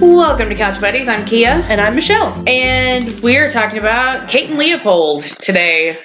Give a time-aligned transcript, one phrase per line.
[0.00, 1.08] Welcome to Couch Buddies.
[1.08, 2.32] I'm Kia, And I'm Michelle.
[2.48, 5.98] and we're talking about Kate and Leopold today.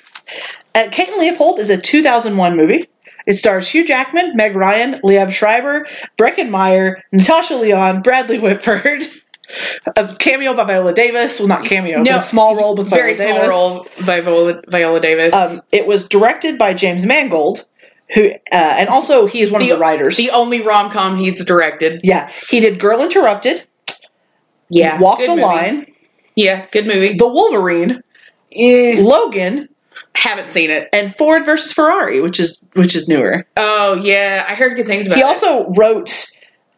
[0.76, 2.88] Uh, Kate and Leopold is a 2001 movie.
[3.26, 5.88] It stars Hugh Jackman, Meg Ryan, Liev Schreiber,
[6.18, 9.02] Breckin Meyer, Natasha Lyonne, Bradley Whitford.
[9.96, 11.40] A cameo by Viola Davis.
[11.40, 15.00] Well, not cameo, but a small role with Viola very small role by Viola, Viola
[15.00, 15.34] Davis.
[15.34, 17.66] Um, it was directed by James Mangold,
[18.14, 20.18] who, uh, and also he is one of the writers.
[20.18, 22.02] the only rom com he's directed.
[22.04, 23.64] yeah, he did Girl Interrupted,
[24.70, 25.42] Yeah, Walk the movie.
[25.42, 25.86] Line,
[26.36, 27.16] Yeah, good movie.
[27.18, 28.02] The Wolverine,
[28.56, 29.68] Eh, Logan,
[30.16, 30.90] haven't seen it.
[30.94, 33.46] and Ford versus Ferrari, which is which is newer.
[33.58, 35.18] Oh yeah, I heard good things about it.
[35.18, 35.28] He it.
[35.28, 36.26] also wrote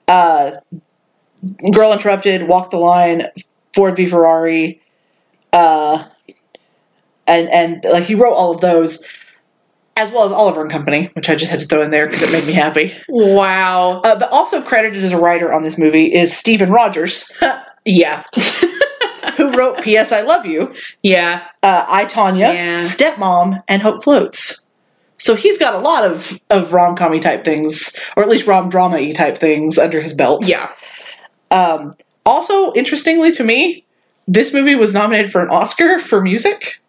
[0.08, 0.52] uh,
[1.74, 3.24] Girl Interrupted, Walk the Line,
[3.74, 4.82] Ford v Ferrari,
[5.54, 6.04] uh,
[7.28, 9.04] and and like he wrote all of those,
[9.98, 12.22] as well as Oliver and Company, which I just had to throw in there because
[12.24, 12.94] it made me happy.
[13.10, 14.02] wow.
[14.04, 17.30] Uh, but also credited as a writer on this movie is Steven Rogers,
[17.86, 18.24] Yeah,
[19.38, 20.12] who wrote "P.S.
[20.12, 21.48] I Love You," yeah.
[21.64, 22.76] uh, "I Tonya," Yeah.
[22.76, 24.62] "Stepmom," and "Hope Floats."
[25.18, 28.70] So he's got a lot of of rom commy type things, or at least rom
[28.70, 30.48] drama y type things under his belt.
[30.48, 30.70] Yeah.
[31.52, 31.94] Um,
[32.26, 33.86] also, interestingly to me,
[34.28, 36.82] this movie was nominated for an Oscar for music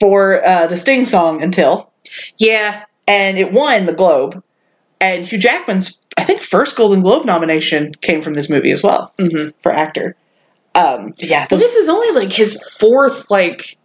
[0.00, 1.90] for uh, the Sting song "Until,"
[2.38, 2.84] Yeah.
[3.06, 4.42] and it won the Globe.
[4.98, 9.12] And Hugh Jackman's, I think, first Golden Globe nomination came from this movie as well
[9.18, 10.16] hmm for actor.
[10.74, 13.78] Um, yeah, Well, this is only like his fourth, like,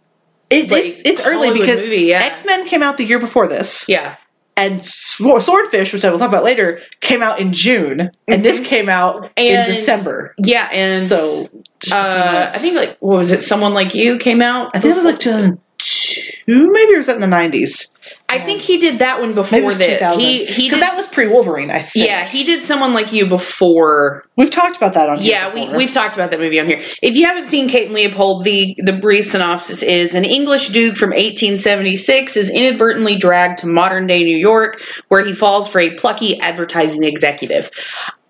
[0.50, 2.20] it, like, it's, it's early because movie, yeah.
[2.22, 4.16] X Men came out the year before this, yeah.
[4.56, 8.88] And Swordfish, which I will talk about later, came out in June, and this came
[8.88, 10.34] out in December.
[10.38, 11.48] Yeah, and So,
[11.80, 12.50] just uh.
[12.52, 13.42] I think like what was it?
[13.42, 14.70] Someone like you came out.
[14.74, 17.91] I think it was like 2002, maybe, or was that in the 90s?
[18.28, 19.98] I think he did that one before that.
[19.98, 20.20] 2000.
[20.20, 20.80] He he did.
[20.82, 22.06] that was pre Wolverine, I think.
[22.06, 24.24] yeah, he did someone like you before.
[24.36, 25.76] We've talked about that on here Yeah, we before.
[25.76, 26.80] we've talked about that movie on here.
[27.02, 30.96] If you haven't seen Kate and Leopold, the the brief synopsis is an English duke
[30.96, 35.94] from 1876 is inadvertently dragged to modern day New York, where he falls for a
[35.94, 37.70] plucky advertising executive.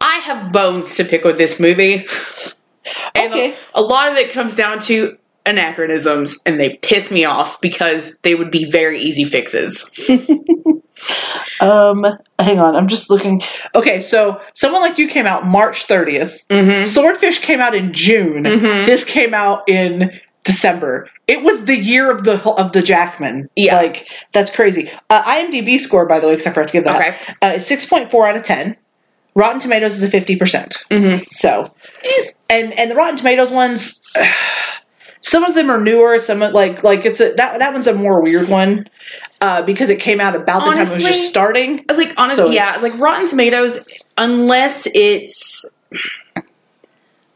[0.01, 2.07] I have bones to pick with this movie.
[3.15, 3.55] And Okay.
[3.77, 5.17] a, a lot of it comes down to
[5.47, 9.91] anachronisms, and they piss me off because they would be very easy fixes.
[11.61, 12.05] Um,
[12.39, 13.41] hang on, I'm just looking.
[13.75, 16.45] Okay, so Someone Like You came out March 30th.
[16.47, 16.85] Mm-hmm.
[16.85, 18.45] Swordfish came out in June.
[18.45, 18.85] Mhm.
[18.87, 20.11] This came out in
[20.45, 21.09] December.
[21.27, 23.49] It was the year of the of the Jackman.
[23.57, 23.77] Yeah.
[23.77, 24.91] like that's crazy.
[25.11, 27.01] Uh, IMDb score, by the way, because I forgot to give that.
[27.01, 27.35] Okay.
[27.43, 28.77] uh, six point four out of ten.
[29.35, 30.85] Rotten Tomatoes is a fifty percent.
[30.91, 31.23] Mm-hmm.
[31.31, 31.73] So,
[32.51, 34.01] and and the Rotten Tomatoes ones,
[35.23, 36.19] some of them are newer.
[36.19, 38.89] Some like like it's a that that one's a more weird one
[39.41, 41.81] uh, because it came out about the time it was just starting.
[41.81, 45.65] I was like, honestly, So yeah, like Rotten Tomatoes, unless it's.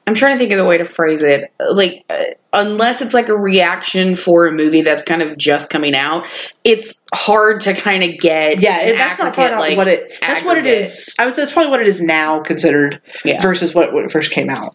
[0.09, 1.53] I'm trying to think of the way to phrase it.
[1.59, 5.97] Like, uh, unless it's like a reaction for a movie that's kind of just coming
[5.97, 6.29] out,
[6.63, 8.61] it's hard to kind of get.
[8.61, 10.13] Yeah, it, that's not aggregate, part of like, what it.
[10.21, 11.13] That's what it is.
[11.19, 13.41] I would say that's probably what it is now considered Yeah.
[13.43, 14.75] versus what when it first came out.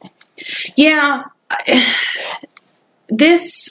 [0.75, 1.23] Yeah.
[3.11, 3.69] This.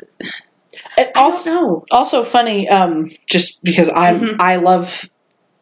[0.97, 4.37] And I also, also funny, um, just because I'm Mhm.
[4.39, 5.09] I love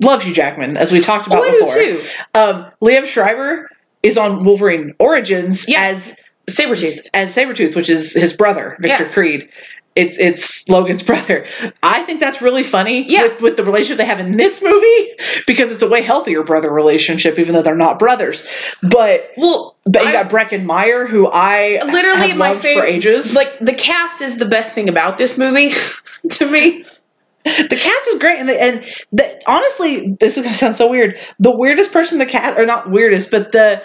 [0.02, 1.74] love Hugh Jackman as we talked about Oh, before.
[1.74, 2.02] too.
[2.34, 3.68] Um, Liev Schreiber
[4.02, 5.82] is on Wolverine Origins Yeah.
[5.82, 6.14] as
[6.48, 7.06] Sabretooth.
[7.14, 9.10] as Sabretooth, which is his brother, Victor Yeah.
[9.10, 9.48] Creed.
[9.98, 11.46] It's it's Logan's brother.
[11.82, 13.22] I think that's really funny Yeah.
[13.24, 15.08] with, with the relationship they have in this movie
[15.46, 18.46] because it's a way healthier brother relationship, even though they're not brothers.
[18.82, 22.88] But Well, but you I- got Breckin Meyer, who I literally my loved favorite for
[22.88, 23.34] ages.
[23.34, 25.72] Like the cast is the best thing about this movie
[26.30, 26.84] to me.
[27.44, 31.18] the cast is great, and the, and the, honestly, this is gonna sound so weird.
[31.38, 33.82] The weirdest person the cast, or not weirdest, but the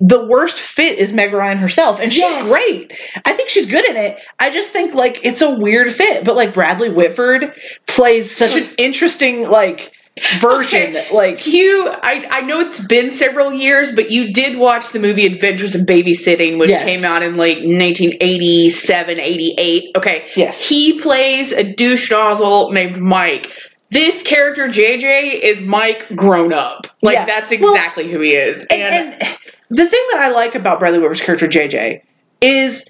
[0.00, 2.48] the worst fit is Meg Ryan herself, and she's Yes.
[2.50, 2.92] great.
[3.24, 4.18] I think she's good in it.
[4.38, 7.52] I just think like it's a weird fit, but like Bradley Whitford
[7.86, 9.92] plays such an interesting like
[10.38, 10.96] version.
[10.96, 11.06] Okay.
[11.14, 15.26] Like You, I, I know it's been several years, but you did watch the movie
[15.26, 16.84] Adventures in Babysitting, which Yes.
[16.84, 19.96] came out in like 1987, 88.
[19.96, 20.26] Okay.
[20.36, 20.66] Yes.
[20.68, 23.50] He plays a douche nozzle named Mike.
[23.90, 26.86] This character, JJ, is Mike grown up.
[27.02, 27.24] Like, Yeah.
[27.26, 28.66] that's Well, exactly who he is.
[28.66, 32.02] And, and, and the thing that I like about Bradley Whitford's character JJ
[32.40, 32.88] is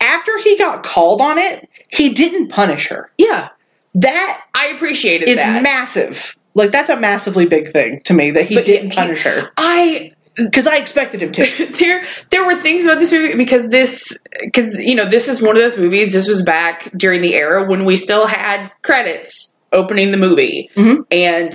[0.00, 3.10] after he got called on it, he didn't punish her.
[3.18, 3.48] yeah,
[3.94, 5.62] That I appreciated is that.
[5.62, 6.36] massive.
[6.54, 9.50] Like that's a massively big thing to me that he But didn't he- punish her.
[9.58, 11.66] I because I expected him to.
[11.78, 15.56] there there were things about this movie because this because you know this is one
[15.56, 20.10] of those movies this was back during the era when we still had credits opening
[20.10, 21.04] the movie Mhm.
[21.10, 21.52] and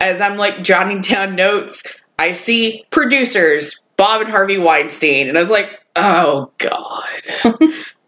[0.00, 1.82] as i'm like jotting down notes
[2.18, 5.66] i see producers bob and harvey weinstein and i was like
[5.96, 7.04] oh god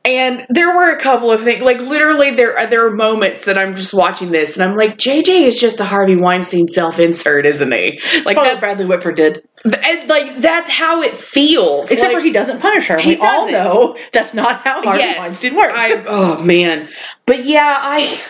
[0.07, 3.57] and there were a couple of things like literally there are there are moments that
[3.57, 7.73] i'm just watching this and i'm like jj is just a harvey weinstein self-insert isn't
[7.73, 9.47] he like that's Bradley Whitford did.
[9.65, 12.99] and, like that's how it feels Except Like- for he doesn't punish her.
[12.99, 15.19] He we all know that's not how Harvey Yes.
[15.19, 15.73] Weinstein works.
[15.75, 16.89] I, oh man,
[17.27, 18.21] but yeah, I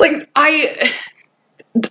[0.00, 0.90] like I.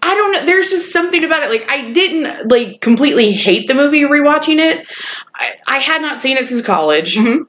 [0.01, 0.45] I don't know.
[0.45, 1.49] There's just something about it.
[1.49, 4.87] Like I didn't like completely hate the movie rewatching it.
[5.35, 7.47] I, I had not seen it since college, Mhm.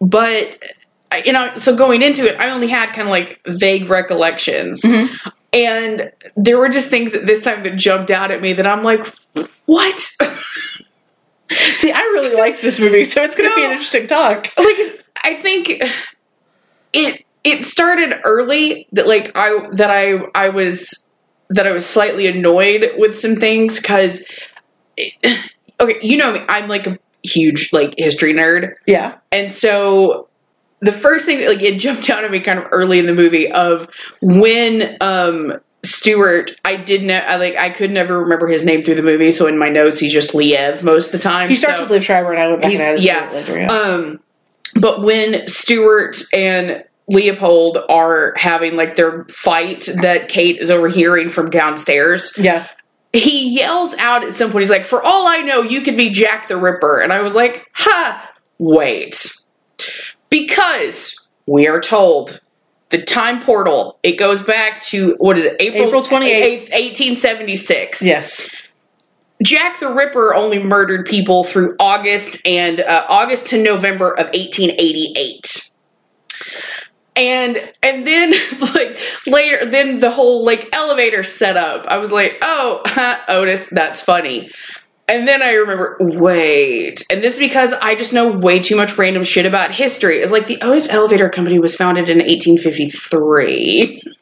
[0.00, 0.46] but
[1.12, 4.82] I- you know, so going into it, I only had kind of like vague recollections,
[4.82, 5.10] Mhm.
[5.52, 8.82] and there were just things at this time that jumped out at me that I'm
[8.82, 9.06] like,
[9.66, 10.10] what?
[11.50, 14.52] See, I really liked this movie, so it's going to be an interesting talk.
[14.58, 15.82] like I think
[16.92, 21.07] it it started early that like I that I I was
[21.50, 24.24] that I was slightly annoyed with some things because
[25.80, 29.18] okay you know me I'm like a huge like history nerd Yeah.
[29.32, 30.28] and so
[30.80, 33.14] the first thing that like it jumped out at me kind of early in the
[33.14, 33.88] movie of
[34.22, 35.54] when um
[35.84, 39.46] Stewart, I didn't I like I could never remember his name through the movie, so
[39.46, 41.48] in my notes he's just Liev most of the time.
[41.48, 43.30] He starts so- with Liev Schreiber, and I went back and yeah.
[43.32, 43.60] later.
[43.60, 43.68] Yeah.
[43.72, 44.18] um,
[44.74, 51.50] but when Stuart and Leopold are having like their fight that Kate is overhearing from
[51.50, 52.68] downstairs, yeah.
[53.12, 56.10] he yells out at some point, he's like, For all I know, you could be
[56.10, 57.00] Jack the Ripper.
[57.00, 59.32] And I was like, Ha, wait.
[60.28, 62.40] Because we are told
[62.90, 66.70] the time portal, it goes back to what is it, April, April 28th.
[66.70, 68.02] 1876.
[68.02, 68.54] Yes.
[69.42, 75.70] Jack the Ripper only murdered people through August and uh, August to November of 1888.
[77.18, 78.30] And and then
[78.74, 81.86] like later then the whole like elevator setup.
[81.88, 82.82] I was like, "Oh,
[83.28, 84.50] Otis, that's funny."
[85.08, 87.02] And then I remember, wait.
[87.10, 90.18] And this is because I just know way too much random shit about history.
[90.18, 94.02] It's like the Otis Elevator Company was founded in 1853.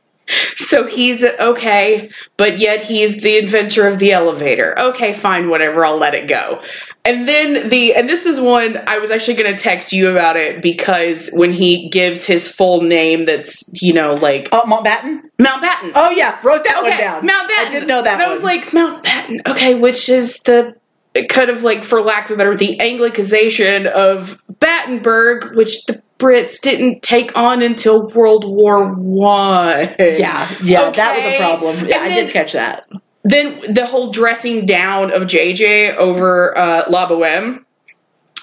[0.57, 4.77] So he's okay, but yet he's the inventor of the elevator.
[4.77, 6.63] Okay, fine, whatever, I'll let it go.
[7.06, 10.37] And then the and this is one I was actually going to text you about
[10.37, 15.23] it because when he gives his full name that's, you know, like Oh, Mountbatten?
[15.38, 15.93] Mountbatten.
[15.94, 16.38] Oh, yeah.
[16.43, 17.23] Wrote that one down.
[17.23, 17.67] Mountbatten.
[17.67, 19.47] I didn't know that And I was like Mountbatten.
[19.47, 20.75] Okay, which is the
[21.29, 26.61] kind of like for lack of a better the Anglicization of Battenberg, which the Brits
[26.61, 29.94] didn't take on until World War One.
[29.99, 30.50] yeah.
[30.62, 30.91] Yeah.
[30.91, 31.76] That was a problem.
[31.88, 32.88] Yeah, And I then- did catch that.
[33.26, 37.64] Then the whole dressing down of JJ over uh, La Boheme,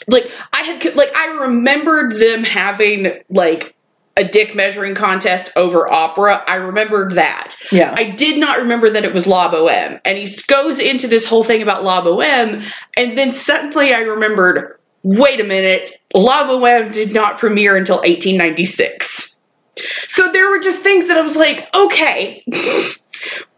[0.09, 3.75] like I had like I remembered them having like
[4.17, 6.43] a dick measuring contest over opera.
[6.47, 7.55] I remembered that.
[7.71, 7.95] Yeah.
[7.97, 11.43] I did not remember that it was La Boheme, and he goes into this whole
[11.43, 12.63] thing about La Boheme,
[12.97, 14.79] and then suddenly I remembered.
[15.05, 19.37] Wait a minute, La Boheme did not premiere until 1896.
[20.07, 22.41] So there were just things that I was like, okay,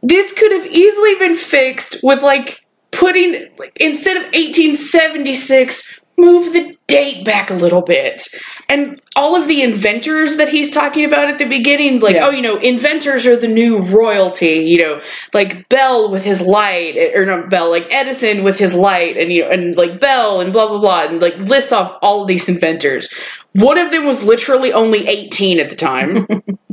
[0.03, 6.77] this could have easily been fixed with like putting like instead of 1876 move the
[6.87, 8.21] date back a little bit.
[8.69, 12.27] And all of the inventors that he's talking about at the beginning like Yeah.
[12.27, 15.01] oh you know inventors are the new royalty you know
[15.33, 19.43] like bell with his light or not bell like edison with his light and you
[19.43, 22.47] know and like bell and blah blah blah and like lists off all of these
[22.47, 23.13] inventors.
[23.53, 26.27] One of them was literally only 18 at the time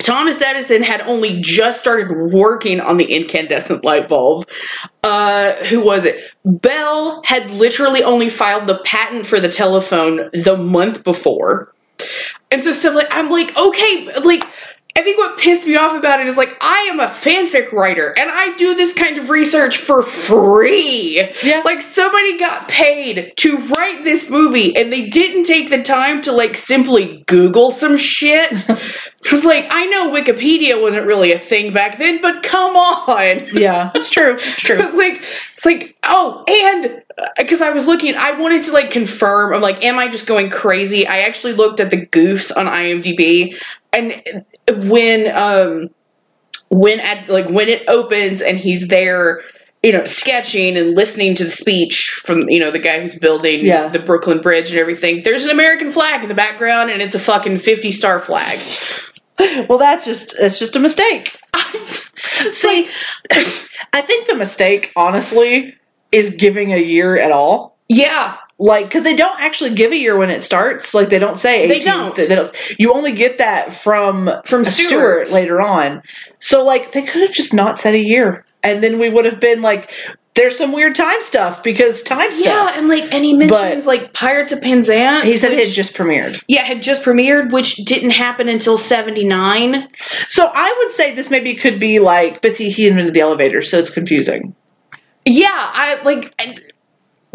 [0.00, 4.48] Thomas Edison had only just started working on the incandescent light bulb.
[5.04, 6.22] Uh, who was it?
[6.44, 11.72] Bell had literally only filed the patent for the telephone the month before.
[12.50, 14.42] And so stuff like I'm like, okay, like
[14.96, 18.12] I think what pissed me off about it is like I am a fanfic writer
[18.18, 21.26] and I do this kind of research for free.
[21.44, 21.62] Yeah.
[21.64, 26.32] Like somebody got paid to write this movie and they didn't take the time to
[26.32, 28.64] like simply Google some shit.
[29.28, 33.46] I was like, I know Wikipedia wasn't really a thing back then, but come on.
[33.54, 33.90] Yeah.
[33.94, 34.36] That's true.
[34.36, 34.78] It's I true.
[34.78, 35.22] was like,
[35.54, 37.02] it's like, oh, and
[37.36, 39.52] because I was looking, I wanted to like confirm.
[39.52, 41.06] I'm like, am I just going crazy?
[41.06, 43.54] I actually looked at the goofs on IMDb,
[43.92, 44.22] and
[44.88, 45.90] when um
[46.70, 49.42] when at like when it opens and he's there,
[49.82, 53.60] you know, sketching and listening to the speech from you know the guy who's building
[53.66, 53.88] Yeah.
[53.90, 55.22] the Brooklyn Bridge and everything.
[55.24, 58.58] There's an American flag in the background, and it's a fucking 50 star flag.
[59.68, 61.36] Well, that's just it's just a mistake.
[62.30, 62.88] See,
[63.32, 65.74] I think the mistake, honestly,
[66.12, 67.76] is giving a year at all.
[67.88, 70.92] Yeah, Like, because they don't actually give a year when it starts.
[70.94, 71.68] Like, they don't say 18th.
[71.68, 72.16] They don't.
[72.16, 72.78] They don't.
[72.78, 75.28] You only get that from From Stewart.
[75.28, 75.32] Stewart.
[75.32, 76.02] later on.
[76.38, 79.40] So, like, they could have just not said a year, and then we would have
[79.40, 79.90] been like,
[80.34, 84.12] "There's some weird time stuff because time yeah, stuff." and like, and he mentions like
[84.12, 85.24] Pirates of Penzance.
[85.24, 86.42] He said it had just premiered.
[86.48, 89.88] yeah had just premiered, which didn't happen until seventy nine.
[90.28, 93.62] So I would say this maybe could be like, but he, he invented the elevator,
[93.62, 94.54] so it's confusing.
[95.26, 96.60] Yeah, I like and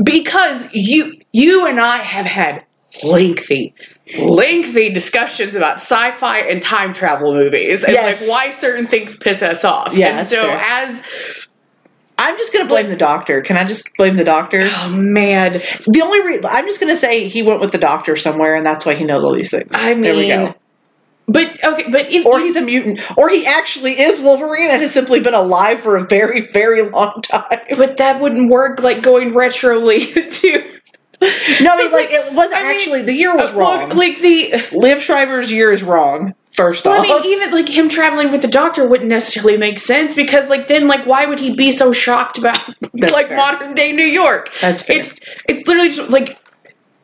[0.03, 2.65] because you you and I have had
[3.03, 3.73] lengthy
[4.23, 8.21] lengthy discussions about sci-fi and time travel movies and Yes.
[8.21, 9.93] like why certain things piss us off.
[9.95, 10.57] Yeah, and so fair.
[10.57, 11.44] as
[12.17, 13.41] I'm just gonna blame the doctor.
[13.41, 14.62] Can I just blame the doctor?
[14.63, 18.55] oh man, The only reason I'm just gonna say he went with the doctor somewhere,
[18.55, 19.72] and that's why he knows all these things.
[19.74, 20.55] I there we mean, go.
[21.27, 24.93] but okay, but if Or he's a mutant, or he actually is Wolverine and has
[24.93, 27.60] simply been alive for a very, very long time.
[27.77, 30.72] but that wouldn't work like going retroly to
[31.63, 33.89] No, I mean, like it wasn't I mean, actually the year was uh, well, wrong.
[33.98, 36.34] like the Liev Schreiber's year is wrong.
[36.55, 39.77] First Well, off, I mean, even like him traveling with the doctor wouldn't necessarily make
[39.77, 42.59] sense because, like, then, like, why would he be so shocked about
[42.93, 43.38] That's like fair.
[43.38, 44.51] modern day New York?
[44.62, 45.00] That's fair.
[45.00, 45.13] It's
[45.50, 46.39] it's literally just like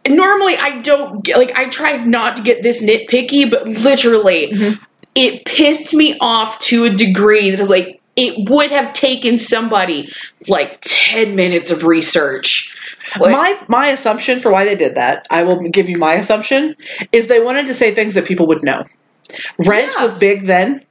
[0.08, 4.84] normally I don't get like I try not to get this nitpicky, but literally Mm-hmm.
[5.16, 9.38] it pissed me off to a degree that I was like, it would have taken
[9.38, 10.12] somebody
[10.48, 12.74] like ten minutes of research.
[13.20, 16.76] Like, my my assumption for why they did that, I will give you my assumption,
[17.12, 18.84] is they wanted to say things that people would know.
[19.60, 20.04] Rent Yeah.
[20.04, 20.82] was big then,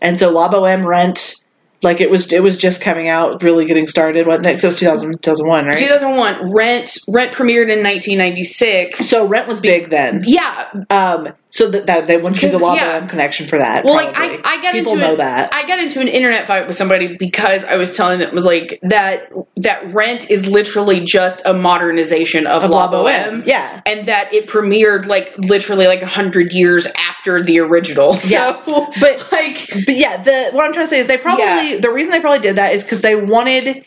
[0.00, 1.34] and so La Boheme Rent,
[1.82, 4.26] like it was it was just coming out, really getting started.
[4.26, 4.62] What next?
[4.64, 5.78] It was 2000, 2001, right?
[5.78, 9.00] 2001 Rent Rent premiered in 1996.
[9.08, 10.22] so Rent was big then.
[10.26, 13.06] yeah, Um, so that, that they wouldn't keep the 'Cause, yeah.
[13.06, 13.84] Connection for that.
[13.84, 14.16] Well, like.
[14.16, 15.52] I, I got people into know an, that.
[15.52, 18.44] I got into an internet fight with somebody because I was telling them it was
[18.44, 23.80] like that that Rent is literally just a modernization of, Of La Boheme, yeah.
[23.84, 28.14] and that it premiered like literally like a hundred years after the original.
[28.20, 28.62] So, Yeah.
[29.00, 31.78] But- like, But yeah, the what I'm trying to say is they probably Yeah.
[31.80, 33.84] the reason they probably did that is because they wanted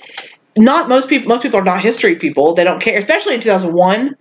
[0.58, 2.54] not most people most people are not history people.
[2.54, 4.16] They don't care, especially in 2001.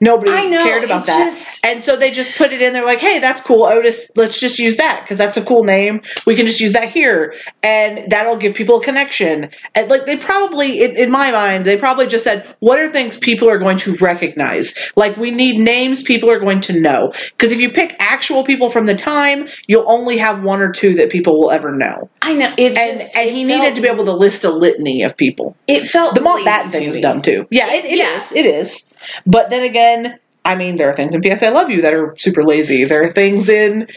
[0.00, 2.74] Nobody know, cared about that, just- and so they just put it in.
[2.74, 4.10] They're like, "Hey, that's cool, Otis.
[4.14, 6.02] Let's just use that because that's a cool name.
[6.26, 10.16] We can just use that here, and that'll give people a connection." And like they
[10.16, 13.78] probably, in, in my mind, they probably just said, "What are things people are going
[13.78, 14.74] to recognize?
[14.96, 17.12] Like we need names people are going to know.
[17.32, 20.94] Because if you pick actual people from the time, you'll only have one or two
[20.96, 23.74] that people will ever know." I know it and just, and it he felt- needed
[23.76, 25.56] to be able to list a litany of people.
[25.66, 27.46] It felt The Mountbatten to thing is dumb too.
[27.50, 28.20] Yeah, it, it Yeah.
[28.20, 28.32] is.
[28.32, 28.86] It is.
[29.26, 31.42] But then again, I mean, there are things in P.S.
[31.42, 32.84] I Love You that are super lazy.
[32.84, 33.88] There are things in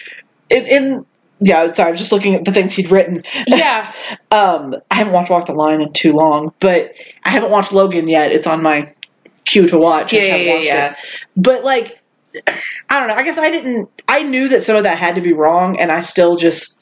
[0.49, 1.05] in, in
[1.39, 1.71] yeah.
[1.73, 3.23] Sorry, I'm just looking at the things he'd written.
[3.47, 3.93] Yeah,
[4.31, 6.91] um, I haven't watched Walk the Line in too long, but
[7.23, 8.31] I haven't watched Logan yet.
[8.31, 8.93] It's on my
[9.45, 10.11] queue to watch.
[10.13, 10.91] Yeah, yeah, yeah.
[10.91, 10.97] it.
[11.35, 11.99] But like,
[12.89, 13.15] I don't know.
[13.15, 13.89] I guess I didn't.
[14.07, 16.77] I knew that some of that had to be wrong, and I still just.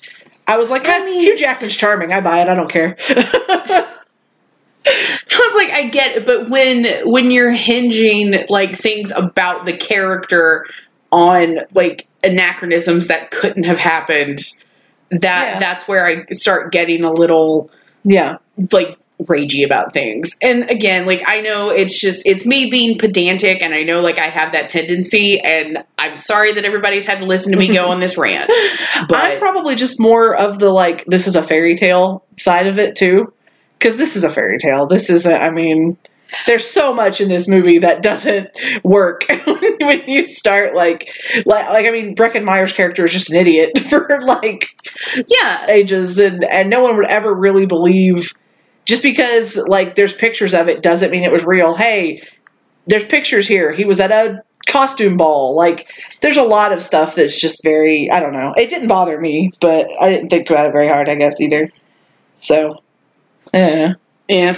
[0.48, 2.14] I was like, I "Eh, mean- Hugh Jackman's charming.
[2.14, 2.48] I buy it.
[2.48, 2.98] I don't care.
[5.78, 9.76] I was like, I get it, but when when you're hinging like things about the
[9.76, 10.66] character
[11.12, 14.40] on like anachronisms that couldn't have happened,
[15.12, 15.60] that Yeah.
[15.60, 17.70] that's where I start getting a little
[18.04, 18.38] yeah.
[18.72, 20.38] like ragey about things.
[20.44, 24.20] And again, like I know it's just it's me being pedantic and I know like
[24.20, 27.86] I have that tendency and I'm sorry that everybody's had to listen to me go
[27.90, 28.52] on this rant.
[28.96, 32.78] I'm But probably just more of the like this is a fairy tale side of
[32.78, 33.34] it too,
[33.78, 34.88] because this is a fairy tale.
[34.88, 35.98] This is a, I mean,
[36.46, 38.50] there's so much in this movie that doesn't
[38.84, 39.24] work
[39.80, 41.10] when you start like
[41.46, 44.70] like like I mean, Breckin Meyer's character is just an idiot for like
[45.28, 48.34] yeah, ages, and and no one would ever really believe
[48.86, 51.76] just because like there's pictures of it doesn't mean it was real.
[51.76, 52.22] Hey,
[52.88, 53.72] there's pictures here.
[53.72, 55.56] He was at a costume ball.
[55.56, 55.90] Like
[56.22, 58.54] there's a lot of stuff that's just very I don't know.
[58.58, 61.70] It didn't bother me, but I didn't think about it very hard, I guess either.
[62.40, 62.78] So,
[63.58, 63.94] eh.
[64.28, 64.58] yeah.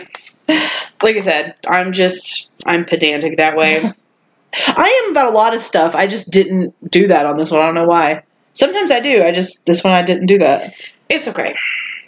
[1.02, 3.84] Like I said, I'm just I'm pedantic that way.
[4.54, 5.96] I am about a lot of stuff.
[5.96, 7.62] I just didn't do that on this one.
[7.62, 8.24] I don't know why.
[8.54, 9.24] Sometimes I do.
[9.24, 10.74] I just this one I didn't do that.
[11.08, 11.56] It's okay.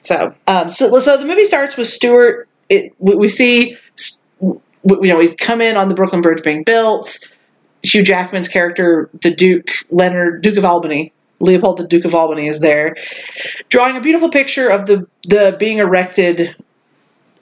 [0.04, 2.48] So Um, so, so the movie starts with Stuart.
[2.70, 3.78] It we, we see,
[4.42, 7.20] you know, he's come in on the Brooklyn Bridge being built.
[7.84, 12.60] Hugh Jackman's character, the Duke Leonard, Duke of Albany, Leopold, the Duke of Albany, is
[12.60, 12.96] there,
[13.70, 16.56] drawing a beautiful picture of the the being erected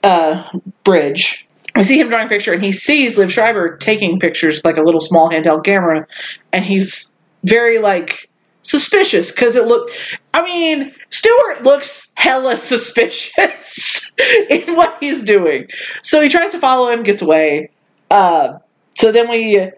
[0.02, 1.46] uh, bridge.
[1.76, 4.76] We see him drawing a picture, and he sees Liev Schreiber taking pictures with like
[4.76, 6.06] a little small handheld camera,
[6.52, 7.12] and he's
[7.44, 8.28] very like
[8.62, 9.92] suspicious because it looked.
[10.34, 14.10] I mean, Stewart looks hella suspicious
[14.50, 15.68] in what he's doing.
[16.02, 17.70] So he tries to follow him, gets away.
[18.10, 18.58] Uh,
[18.96, 19.70] so then we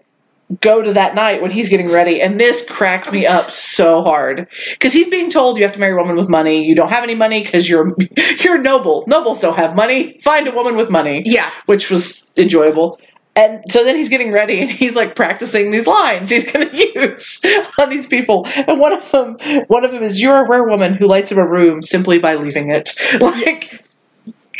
[0.61, 4.47] go to that night when he's getting ready, and this cracked me up so hard
[4.71, 6.65] because he's being told you have to marry a woman with money.
[6.65, 7.95] You don't have any money because you're
[8.43, 9.03] you're noble.
[9.07, 10.17] Nobles don't have money.
[10.19, 11.23] Find a woman with money.
[11.25, 11.49] Yeah.
[11.65, 12.99] which was enjoyable.
[13.35, 16.99] And so then he's getting ready and he's like practicing these lines he's going to
[16.99, 17.41] use
[17.79, 18.45] on these people.
[18.55, 21.39] And one of them, one of them is, "You're a rare woman who lights up
[21.39, 23.81] a room simply by leaving it." Like,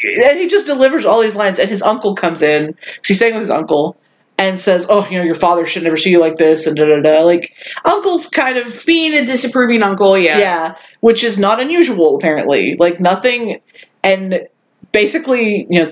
[0.05, 1.59] and he just delivers all these lines.
[1.59, 2.75] And his uncle comes in.
[3.05, 3.97] he's staying with his uncle
[4.43, 6.85] and says, "Oh, you know, your father should never see you like this." And da
[6.85, 7.21] da da.
[7.23, 7.53] Like,
[7.85, 10.37] uncle's kind of Being a disapproving uncle, yeah.
[10.37, 12.75] yeah, which is not unusual apparently.
[12.77, 13.61] Like nothing,
[14.03, 14.47] and
[14.91, 15.91] basically, you know,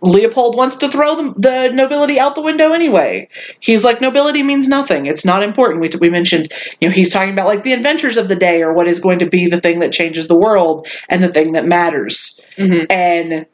[0.00, 3.28] Leopold wants to throw the, the nobility out the window anyway.
[3.58, 5.06] He's like, nobility means nothing.
[5.06, 5.80] It's not important.
[5.80, 8.72] We we mentioned, you know, he's talking about like the inventors of the day or
[8.74, 11.66] what is going to be the thing that changes the world and the thing that
[11.66, 12.40] matters.
[12.56, 12.86] Mhm.
[12.90, 13.46] And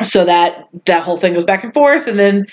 [0.00, 2.46] so that that whole thing goes back and forth, and then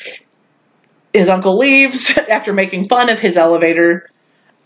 [1.15, 4.09] his uncle leaves after making fun of his elevator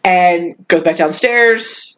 [0.03, 1.97] and goes back downstairs.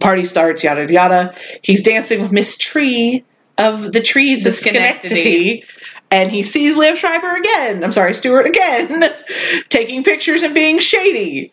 [0.00, 1.34] Party starts, yada yada.
[1.62, 3.24] He's dancing with Miss Tree
[3.58, 5.20] of the trees The of Schenectady.
[5.20, 5.64] Schenectady.
[6.10, 7.84] And he sees Liev Schreiber again.
[7.84, 9.04] I'm sorry, Stewart again,
[9.68, 11.50] taking pictures and being shady.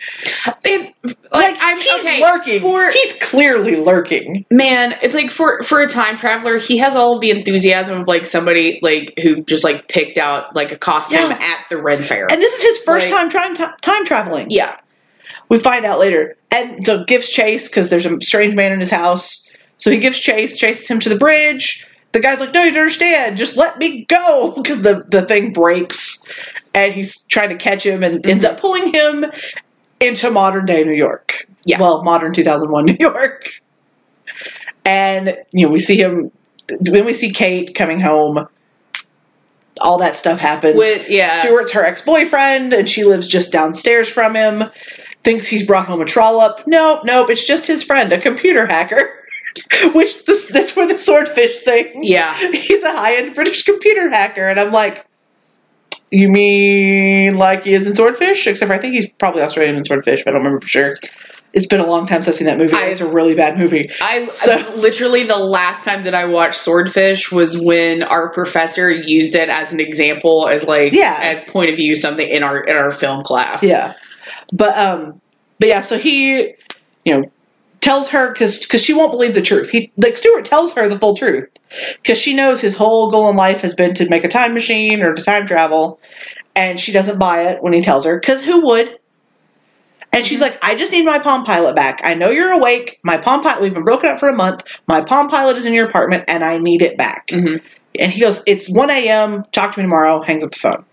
[0.63, 2.61] It, like, Like I'm he's okay, lurking.
[2.61, 4.45] For, he's clearly lurking.
[4.49, 8.07] man, it's like for for a time traveler, he has all of the enthusiasm of
[8.07, 11.37] like somebody like who just like picked out like a costume Yeah.
[11.41, 12.31] at the Ren Fair.
[12.31, 14.47] And this is his first Like- time time time traveling.
[14.51, 14.77] yeah.
[15.49, 16.35] We find out later.
[16.51, 19.51] And so gives chase because there's a strange man in his house.
[19.77, 21.85] So he gives chase, chases him to the bridge.
[22.15, 23.35] The guy's like, no, you don't understand.
[23.35, 24.53] Just let me go.
[24.55, 26.23] Because the, the thing breaks.
[26.73, 28.55] And he's trying to catch him and ends mm-hmm.
[28.55, 29.25] up pulling him
[29.99, 31.45] into modern day New York.
[31.65, 31.77] Yeah.
[31.77, 33.61] Well, modern 2001 New York.
[34.85, 36.31] And, you know, we see him,
[36.87, 38.47] when we see Kate coming home,
[39.81, 40.77] all that stuff happens.
[40.77, 41.41] With yeah.
[41.41, 44.63] Stewart's her ex boyfriend, and she lives just downstairs from him.
[45.25, 46.61] Thinks he's brought home a trollop.
[46.65, 49.19] Nope, nope, it's just his friend, a computer hacker.
[49.93, 52.03] Which this, that's where the swordfish thing.
[52.03, 52.33] Yeah.
[52.51, 55.05] he's a high end British computer hacker, and I'm like,
[56.11, 58.47] you mean like he is in Swordfish?
[58.47, 60.95] Except for I think he's probably Australian in Swordfish, but I don't remember for sure.
[61.53, 62.75] It's been a long time since I've seen that movie.
[62.75, 63.89] I- it's a really bad movie.
[64.01, 69.35] I, So- literally the last time that I watched Swordfish was when our professor used
[69.35, 71.17] it as an example as like Yeah.
[71.21, 73.63] as point of view something in our in our film class.
[73.63, 73.93] Yeah,
[74.53, 75.21] but um,
[75.59, 75.79] but yeah.
[75.81, 76.55] So he,
[77.05, 77.23] you know,
[77.85, 79.69] tells her because because she won't believe the truth.
[79.69, 81.47] He like Stewart tells her the full truth
[82.01, 85.03] because she knows his whole goal in life has been to make a time machine
[85.03, 85.99] or to time travel,
[86.55, 88.97] and she doesn't buy it when he tells her because who would?
[90.11, 92.01] And she's like, I just need my Palm Pilot back.
[92.03, 92.99] I know you're awake.
[93.03, 94.79] My Palm Pilot, we've been broken up for a month.
[94.87, 97.27] My Palm Pilot is in your apartment and I need it back.
[97.27, 97.61] Mhm.
[97.99, 99.43] And he goes, It's 1 a.m.
[99.51, 100.21] Talk to me tomorrow.
[100.23, 100.85] Hangs up the phone.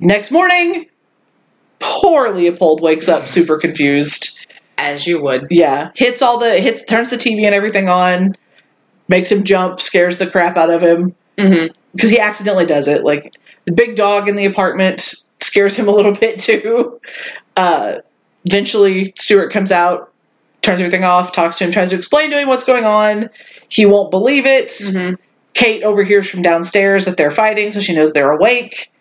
[0.00, 0.86] Next morning,
[1.80, 4.35] poor Leopold wakes up super confused.
[4.78, 5.46] As you would.
[5.50, 8.28] Yeah, hits all the hits, turns the TV and everything on,
[9.08, 13.04] makes him jump, scares the crap out of him hmm because he accidentally does it.
[13.04, 13.34] Like
[13.64, 17.00] the big dog in the apartment scares him a little bit too.
[17.56, 18.00] Uh,
[18.44, 20.12] eventually, Stuart comes out,
[20.60, 23.30] turns everything off, talks to him, tries to explain to him what's going on.
[23.68, 24.72] He won't believe it.
[24.92, 25.14] hmm
[25.54, 28.92] Kate overhears from downstairs that they're fighting, so she knows they're awake.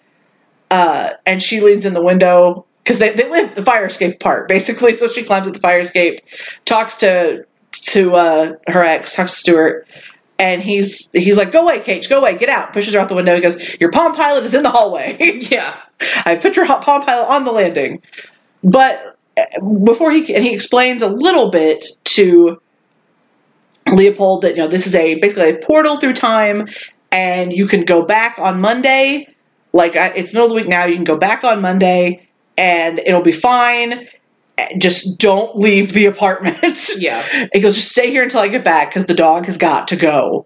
[0.71, 4.47] Uh, and she leans in the window because they, they live the fire escape part
[4.47, 4.95] basically.
[4.95, 6.19] So she climbs up the fire escape,
[6.65, 9.87] talks to to uh, her ex, talks to Stuart,
[10.39, 13.15] and he's he's like, "Go away, Kate, go away, get out." Pushes her out the
[13.15, 13.35] window.
[13.35, 15.17] He goes, "Your Palm Pilot is in the hallway.
[15.51, 15.75] Yeah.
[16.25, 18.01] I've put your Palm Pilot on the landing."
[18.63, 19.43] But uh,
[19.83, 22.61] before he and he explains a little bit to
[23.87, 26.67] Leopold that you know this is a basically a portal through time,
[27.11, 29.27] and you can go back on Monday.
[29.73, 32.24] Like I- it's middle of the week now, you can go back on Monday,
[32.57, 34.07] and it'll be fine.
[34.77, 36.55] Just don't leave the apartment.
[36.97, 37.47] Yeah.
[37.53, 39.95] He goes, just stay here until I get back because the dog has got to
[39.95, 40.45] go.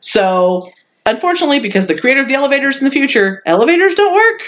[0.00, 0.70] So,
[1.06, 4.42] unfortunately, because the creator of the elevators in the future, elevators don't work.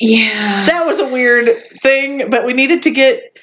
[0.00, 0.66] Yeah.
[0.66, 1.48] That was a weird
[1.82, 3.36] thing, but we needed to get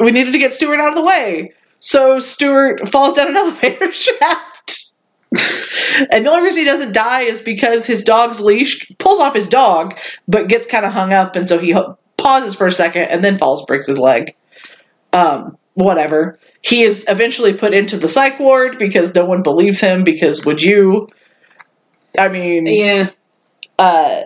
[0.00, 1.52] we needed to get Stuart out of the way.
[1.80, 4.92] So Stuart falls down an elevator shaft.
[6.10, 9.48] and the only reason he doesn't die is because his dog's leash pulls off his
[9.48, 13.04] dog, but gets kind of hung up, and so he ho- pauses for a second
[13.04, 14.34] and then falls, breaks his leg.
[15.12, 16.38] Um, whatever.
[16.62, 20.04] He is eventually put into the psych ward because no one believes him.
[20.04, 21.08] Because would you?
[22.18, 23.10] I mean, yeah.
[23.78, 24.22] uh,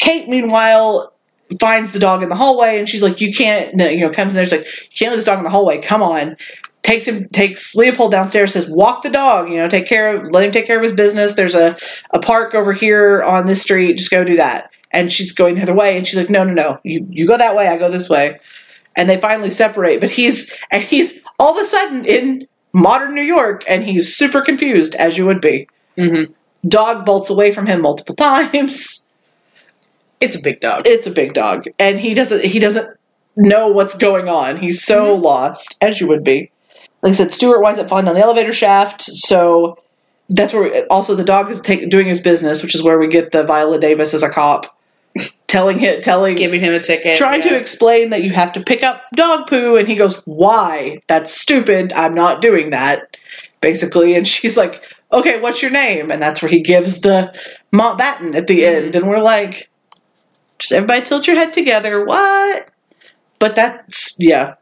[0.00, 1.12] Kate, meanwhile,
[1.60, 4.32] finds the dog in the hallway, and she's like, "You can't," no, you know, comes
[4.32, 5.80] in there, she's like, "You can't let this dog in the hallway.
[5.80, 6.36] Come on."
[6.82, 9.50] Takes him, takes Leopold downstairs, says, "Walk the dog.
[9.50, 11.34] You know, take care of, let him take care of his business.
[11.34, 11.76] There's a
[12.12, 13.98] a park over here on this street.
[13.98, 16.52] Just go do that." And she's going the other way, and she's like, "No, no,
[16.52, 16.80] no.
[16.82, 17.68] You you go that way.
[17.68, 18.40] I go this way."
[18.96, 23.22] And they finally separate, but he's and he's all of a sudden in modern New
[23.22, 25.68] York, and he's super confused, as you would be.
[25.96, 26.32] Mm-hmm.
[26.68, 29.04] Dog bolts away from him multiple times.
[30.20, 30.82] It's a big dog.
[30.86, 32.88] It's a big dog, and he doesn't he doesn't
[33.36, 34.56] know what's going on.
[34.56, 36.50] He's so lost, as you would be.
[37.02, 39.78] Like I said, Stuart winds up falling down the elevator shaft, so
[40.28, 43.30] that's where also the dog is take, doing his business, which is where we get
[43.30, 44.76] the Viola Davis as a cop
[45.48, 47.16] telling it telling Giving him a ticket.
[47.16, 47.50] trying yeah.
[47.50, 51.00] to explain that you have to pick up dog poo and he goes why?
[51.08, 51.92] That's stupid.
[51.94, 53.16] I'm not doing that.
[53.60, 56.12] Basically and she's like okay what's your name?
[56.12, 57.34] And that's where he gives the
[57.72, 58.84] mountbatten at the mm-hmm.
[58.84, 59.68] end and we're like
[60.58, 62.04] just everybody tilt your head together.
[62.04, 62.68] What?
[63.38, 64.54] But that's yeah.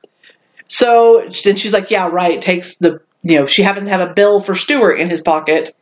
[0.68, 2.40] So then she's like yeah right.
[2.40, 5.74] Takes the you know she happens to have a bill for stewart in his pocket.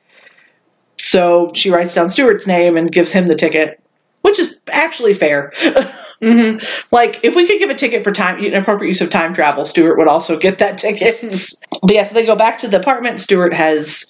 [0.97, 3.84] So she writes down stewart's name and gives him the ticket
[4.24, 5.52] which is actually fair.
[6.22, 6.64] Mhm.
[6.92, 9.98] like if we could give a ticket for time inappropriate use of time travel stewart
[9.98, 11.20] would also get that ticket.
[11.82, 13.20] But yeah so they go back to the apartment.
[13.20, 14.06] Stewart has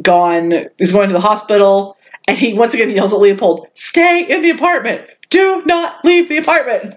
[0.00, 4.42] gone is going to the hospital and he once again yells at leopold stay in
[4.42, 5.02] the apartment.
[5.28, 6.94] Do not leave the apartment.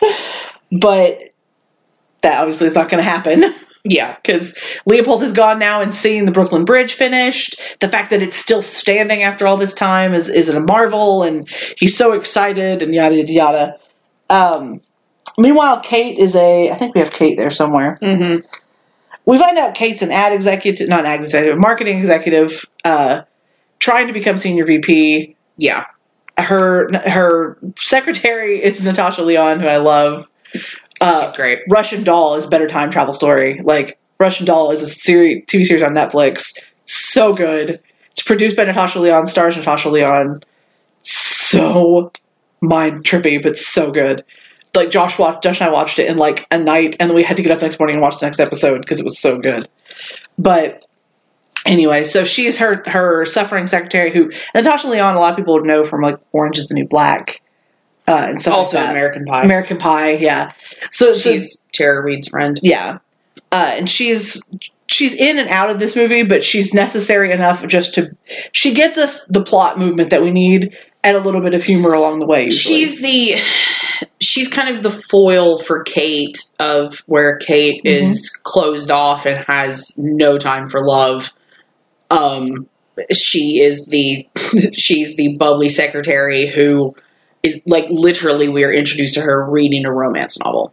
[0.72, 1.20] But
[2.22, 3.44] that obviously is not going to happen
[3.84, 4.16] Yeah.
[4.16, 7.60] because Leopold has gone now and seen the Brooklyn Bridge finished.
[7.80, 11.48] The fact that it's still standing after all this time is is a marvel, and
[11.76, 13.78] he's so excited and yada yada yada.
[14.28, 14.80] Um,
[15.38, 17.98] meanwhile, Kate is a I think we have Kate there somewhere.
[18.02, 18.46] Mm-hmm.
[19.26, 23.22] We find out Kate's an ad executive, not an ad executive, marketing executive, uh,
[23.78, 25.36] trying to become senior VP.
[25.56, 25.86] Yeah.
[26.38, 30.30] Her her secretary is Natasha Lyonne, who I love.
[31.00, 31.60] Uh, great.
[31.68, 33.60] Russian Doll is a better time travel story.
[33.62, 36.52] Like Russian Doll is a series, TV series on Netflix.
[36.84, 37.80] So good.
[38.10, 40.38] It's produced by Natasha Lyonne, stars Natasha Lyonne.
[41.02, 42.12] So
[42.60, 44.24] mind trippy, but so good.
[44.74, 47.22] Like Josh watched, Josh and I watched it in like a night, and then we
[47.22, 49.18] had to get up the next morning and watch the next episode because it was
[49.18, 49.68] so good.
[50.38, 50.86] But
[51.66, 55.16] anyway, so she's her her suffering secretary who Natasha Lyonne.
[55.16, 57.40] A lot of people would know from like Orange Is the New Black.
[58.10, 58.90] Uh, and stuff Also like.
[58.90, 59.42] American Pie.
[59.42, 60.52] American Pie, yeah.
[60.90, 62.58] So so- She's Tara Reid's friend.
[62.62, 62.98] yeah,
[63.52, 64.42] uh, and she's
[64.88, 68.14] she's in and out of this movie, but she's necessary enough just to
[68.52, 71.92] she gets us the plot movement that we need and a little bit of humor
[71.94, 72.44] along the way.
[72.46, 72.84] usually.
[72.84, 73.36] She's the
[74.20, 78.08] she's kind of the foil for Kate of where Kate Mhm.
[78.08, 81.32] is closed off and has no time for love.
[82.10, 82.66] Um
[83.12, 84.28] she is the
[84.72, 86.94] she's the bubbly secretary who
[87.42, 90.72] is like literally we are introduced to her reading a romance novel.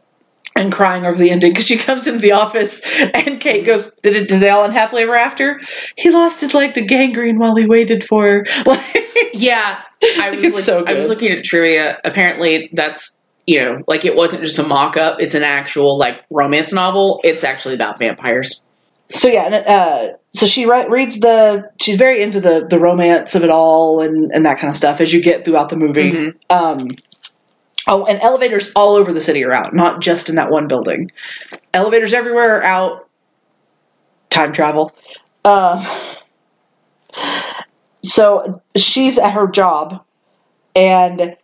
[0.56, 2.82] and crying over the ending because she comes into the office
[3.14, 4.28] and Kate goes, "Did it?
[4.28, 5.60] Did they all end happily ever after?
[5.98, 9.82] He lost his leg to gangrene while he waited for her." Like, Yeah,
[10.20, 12.00] I was look- so I was looking at trivia.
[12.04, 15.22] Apparently, that's you know, like it wasn't just a mock up.
[15.22, 17.22] It's an actual like romance novel.
[17.24, 18.62] It's actually about vampires.
[19.10, 21.72] So yeah, and, uh, so she re- reads the.
[21.82, 25.02] She's very into the the romance of it all and and that kind of stuff
[25.02, 26.12] as you get throughout the movie.
[26.12, 26.36] Mhm.
[26.50, 26.88] Um,
[27.88, 31.12] oh, and elevators all over the city are out, not just in that one building.
[31.74, 33.10] Elevators everywhere are out.
[34.30, 34.94] Time travel.
[35.46, 35.84] Uh,
[38.04, 40.04] so she's at her job,
[40.76, 41.38] and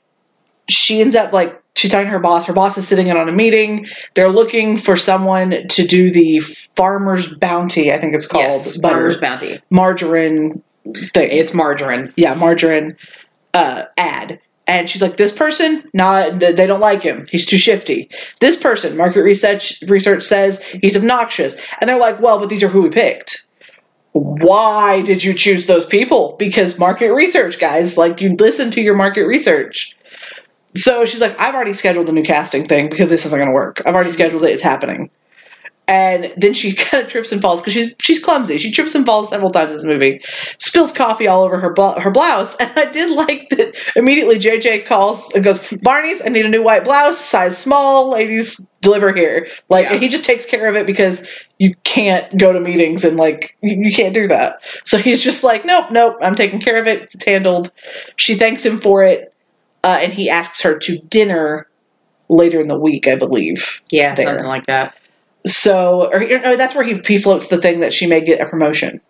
[0.68, 2.46] she ends up like she's talking to her boss.
[2.46, 3.88] Her boss is sitting in on a meeting.
[4.14, 7.92] They're looking for someone to do the farmer's bounty.
[7.94, 9.62] I think it's called yes, butter Farmer's Bounty.
[9.70, 10.62] margarine
[11.14, 12.12] thing It's margarine.
[12.18, 12.96] yeah, margarine
[13.54, 14.40] uh, ad.
[14.66, 17.28] And she's like, this person, not they don't like him.
[17.30, 18.10] He's too shifty.
[18.40, 21.56] This person, market research research says he's obnoxious.
[21.82, 23.46] And they're like, well, but these are who we picked.
[24.14, 26.36] Why did you choose those people?
[26.40, 29.98] Because market research, guys, like you listen to your market research.
[30.76, 33.54] So she's like, I've already scheduled the new casting thing because this isn't going to
[33.54, 33.82] work.
[33.86, 34.16] I've already mm-hmm.
[34.16, 34.50] scheduled it.
[34.50, 35.10] It's happening.
[35.88, 38.58] And then she kind of trips and falls because she's she's clumsy.
[38.58, 40.22] She trips and falls several times in this movie,
[40.58, 42.56] spills coffee all over her blo- her blouse.
[42.60, 43.76] And I did like that.
[43.96, 48.12] Immediately, JJ calls and goes, "Barney's, I need a new white blouse, size small.
[48.12, 49.94] Ladies, deliver here." Like, Yeah.
[49.94, 51.28] and he just takes care of it because
[51.60, 54.62] you can't go to meetings and like you, you can't do that.
[54.86, 57.14] So he's just like, "Nope, nope, I'm taking care of it.
[57.14, 57.72] It's handled."
[58.16, 59.33] She thanks him for it,
[59.84, 61.68] uh, and he asks her to dinner
[62.30, 63.82] later in the week, I believe.
[63.92, 64.26] Yeah, There.
[64.28, 64.96] something like that.
[65.46, 68.46] So, or no, that's where he, he floats the thing that she may get a
[68.50, 69.02] promotion.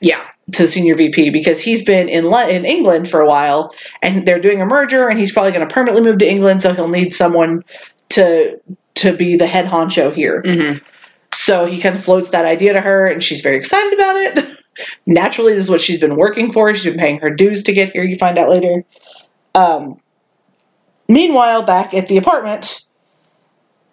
[0.00, 0.22] Yeah.
[0.52, 4.38] to senior VP because he's been in Lo- in England for a while, and they're
[4.38, 7.12] doing a merger, and he's probably going to permanently move to England, so he'll need
[7.14, 7.64] someone
[8.10, 8.60] to
[8.96, 10.42] to be the head honcho here.
[10.44, 10.76] hmm
[11.32, 14.56] So he kind of floats that idea to her, and she's very excited about it.
[15.06, 16.72] Naturally, this is what she's been working for.
[16.74, 18.04] She's been paying her dues to get here.
[18.04, 18.84] You find out later.
[19.54, 20.00] Um,
[21.08, 22.86] meanwhile, back at the apartment,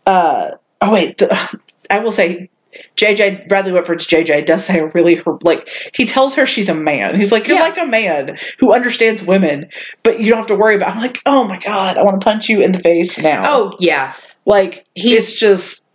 [0.06, 0.52] uh,
[0.82, 2.50] oh wait, the, I will say,
[2.98, 7.16] JJ Bradley Whitford's JJ does say a really like he tells her she's a man.
[7.16, 7.64] He's like, you're Yeah.
[7.64, 9.70] like a man who understands women,
[10.04, 10.90] but you don't have to worry about.
[10.96, 13.44] I'm like, oh my god, I want to punch you in the face now.
[13.46, 14.14] Oh yeah,
[14.46, 15.86] like He's- it's just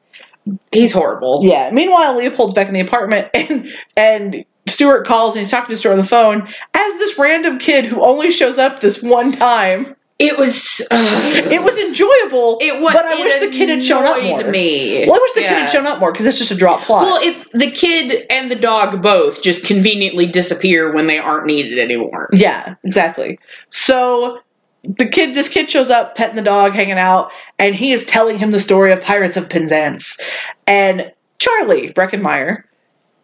[0.72, 1.40] he's horrible.
[1.42, 1.70] yeah.
[1.70, 5.92] Meanwhile, Leopold's back in the apartment, and and Stuart calls and he's talking to Stuart
[5.92, 6.42] on the phone
[6.74, 9.94] as this random kid who only shows up this one time.
[10.20, 10.82] It was.
[10.90, 11.46] ugh.
[11.50, 12.58] It was enjoyable.
[12.60, 12.92] It was.
[12.92, 14.50] but I wish the kid had shown up more.
[14.50, 15.06] Me.
[15.06, 17.04] Well, I wish the kid had shown up more because it's just a drop plot.
[17.04, 21.78] Well, it's the kid and the dog both just conveniently disappear when they aren't needed
[21.78, 22.28] anymore.
[22.34, 23.38] yeah, exactly.
[23.70, 24.40] So
[24.82, 28.36] the kid, this kid shows up, petting the dog, hanging out, and he is telling
[28.36, 30.18] him the story of Pirates of Penzance.
[30.66, 32.66] And Charlie Breckin Meyer,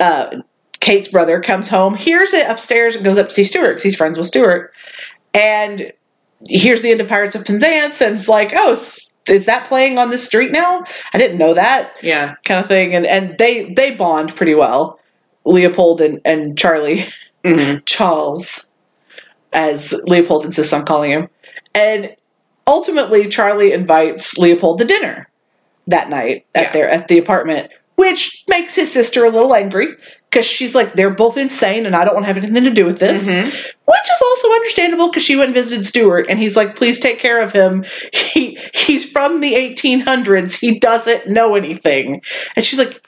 [0.00, 0.37] uh,
[0.80, 3.96] Kate's brother, comes home, hears it upstairs, and goes up to see Stuart because he's
[3.96, 4.72] friends with Stuart.
[5.35, 5.92] And
[6.49, 8.72] here's the end of Pirates of Penzance, and it's like, oh,
[9.29, 10.85] is that playing on the street now?
[11.12, 12.35] I didn't know that Yeah.
[12.44, 12.94] kind of thing.
[12.94, 14.99] And and they they bond pretty well,
[15.44, 17.05] Leopold and and Charlie.
[17.44, 18.64] hmm Charles,
[19.53, 21.29] as Leopold insists on calling him.
[21.75, 22.14] And
[22.66, 25.29] ultimately, Charlie invites Leopold to dinner
[25.87, 26.72] that night at Yeah.
[26.72, 29.88] their at the apartment, which makes his sister a little angry
[30.37, 32.85] because she's like, they're both insane, and I don't want to have anything to do
[32.85, 33.27] with this.
[33.27, 33.46] Mhm.
[33.46, 37.18] Which is also understandable because she went and visited Stuart, and he's like, please take
[37.18, 37.87] care of him.
[38.12, 40.59] He he's from the 1800s.
[40.61, 42.20] He doesn't know anything,
[42.55, 43.01] and she's like,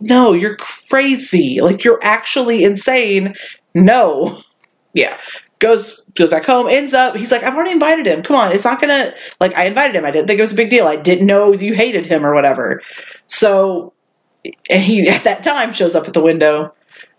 [0.00, 1.60] no, you're crazy.
[1.60, 3.34] Like you're actually insane.
[3.74, 4.40] No.
[4.94, 5.16] Yeah.
[5.58, 8.22] Goes goes back home, ends up he's like, I've already invited him.
[8.22, 10.04] Come on, it's not gonna like I invited him.
[10.04, 10.86] I didn't think it was a big deal.
[10.86, 12.80] I didn't know you hated him or whatever.
[13.26, 13.92] So
[14.68, 16.74] and he at that time shows up at the window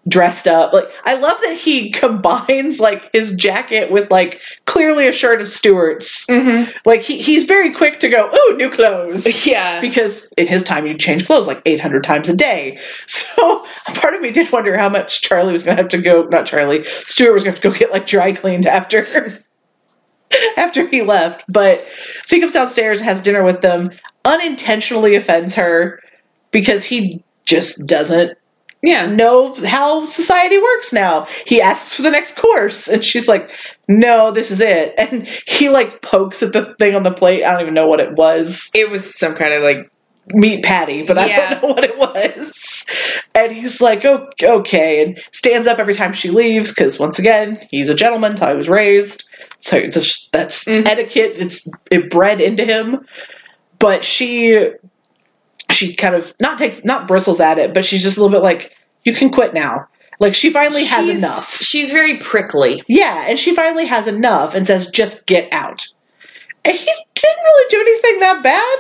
[0.08, 0.74] dressed up.
[0.74, 5.48] Like I love that he combines like his jacket with like clearly a shirt of
[5.48, 6.26] Stewart's.
[6.28, 9.80] hmm Like he, he's very quick to go, ooh, new clothes Yeah.
[9.80, 14.22] because in his time you'd change clothes like 800 times a day so part of
[14.22, 17.34] me did wonder how much charlie was going to have to go not charlie stuart
[17.34, 19.06] was going to have to go get like dry cleaned after
[20.58, 21.80] after he left but
[22.26, 23.92] so he comes downstairs has dinner with them
[24.26, 26.00] unintentionally offends her
[26.52, 28.38] because he just doesn't
[28.84, 29.06] yeah.
[29.06, 31.28] know how society works now.
[31.46, 33.50] He asks for the next course, and she's like,
[33.88, 37.44] "No, this is it." And he like pokes at the thing on the plate.
[37.44, 39.90] I don't even know what it was, It was some kind of like.
[40.34, 42.86] meat patty, but I don't know what it was.
[43.36, 47.58] And he's like, "Oh, okay," and stands up every time she leaves because once again,
[47.72, 48.38] he's a gentleman.
[48.38, 49.28] How he was raised,
[49.60, 50.88] so that's, that's Mhm.
[50.88, 51.34] etiquette.
[51.38, 53.06] It's it bred into him.
[53.80, 54.70] But she
[55.82, 58.44] she kind of not takes not bristles at it, but she's just a little bit
[58.44, 59.88] like, "You can quit now."
[60.20, 61.58] Like she finally has she's- enough.
[61.62, 62.84] She's very prickly.
[62.88, 65.88] Yeah, and she finally has enough and says, just get out.
[66.64, 68.80] And he didn't really do anything that bad,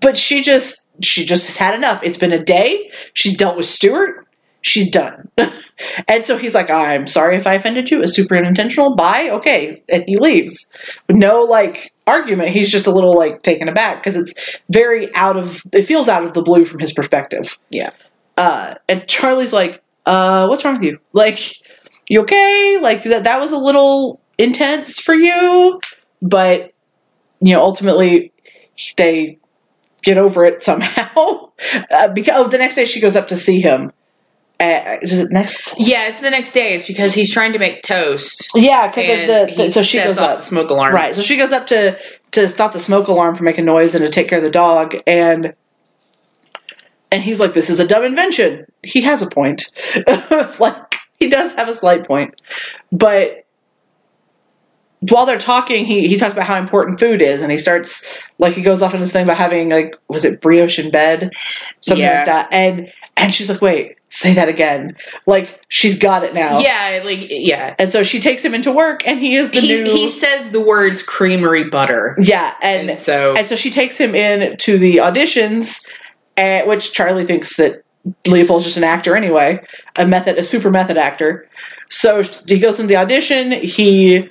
[0.00, 2.02] but she just she just has had enough.
[2.02, 2.90] It's been a day.
[3.12, 4.25] She's dealt with Stuart.
[4.62, 5.30] She's done.
[6.08, 8.02] and so he's like, I'm sorry if I offended you.
[8.02, 8.96] It's super unintentional.
[8.96, 9.30] Bye.
[9.30, 9.82] Okay.
[9.88, 10.70] And he leaves.
[11.06, 12.50] With no like argument.
[12.50, 16.24] He's just a little like taken aback because it's very out of it feels out
[16.24, 17.58] of the blue from his perspective.
[17.70, 17.90] Yeah.
[18.36, 20.98] Uh and Charlie's like, uh, what's wrong with you?
[21.12, 21.40] Like,
[22.08, 22.78] you okay?
[22.80, 25.80] Like that that was a little intense for you,
[26.22, 26.72] but
[27.40, 28.32] you know, ultimately
[28.96, 29.38] they
[30.02, 31.42] get over it somehow.
[31.90, 33.90] Uh, because oh, the next day she goes up to see him.
[34.58, 35.74] Uh, is it next?
[35.78, 36.74] Yeah, it's the next day.
[36.74, 38.48] It's because he's trying to make toast.
[38.54, 40.38] Yeah, because And the, the so she goes up.
[40.38, 40.94] the smoke alarm.
[40.94, 41.14] Right.
[41.14, 41.98] So she goes up to
[42.32, 44.96] to stop the smoke alarm from making noise and to take care of the dog
[45.06, 45.54] and
[47.12, 48.64] and he's like, This is a dumb invention.
[48.82, 49.66] He has a point.
[50.58, 52.40] like he does have a slight point.
[52.90, 53.44] But
[55.00, 58.54] while they're talking, he, he talks about how important food is, and he starts like
[58.54, 61.30] he goes off on this thing about having like was it brioche in bed,
[61.82, 62.16] something Yeah.
[62.18, 64.94] like that, and and she's like, wait, say that again,
[65.26, 67.74] like she's got it now, Yeah, like yeah.
[67.78, 70.50] and so she takes him into work, and he is the He, new he says
[70.50, 72.14] the words creamery butter.
[72.18, 75.86] yeah, and And so and so she takes him in to the auditions,
[76.36, 77.82] uh, which Charlie thinks that
[78.26, 79.64] Leopold's just an actor anyway,
[79.96, 81.48] a method, a super method actor.
[81.88, 83.52] So he goes into the audition.
[83.52, 84.28] He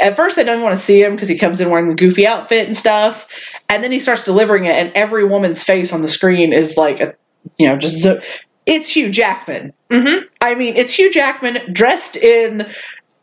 [0.00, 1.94] at first they don't even want to see him because he comes in wearing the
[1.94, 3.26] goofy outfit and stuff,
[3.68, 7.00] and then he starts delivering it, and every woman's face on the screen is like
[7.00, 7.14] a,
[7.58, 8.20] you know, just zo-
[8.66, 9.72] it's Hugh Jackman.
[9.90, 10.26] Mm-hmm.
[10.40, 12.66] I mean, it's Hugh Jackman dressed in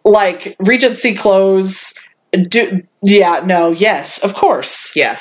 [0.05, 1.93] like Regency clothes.
[2.31, 4.95] Do, yeah, no, yes, of course.
[4.95, 5.19] Yeah.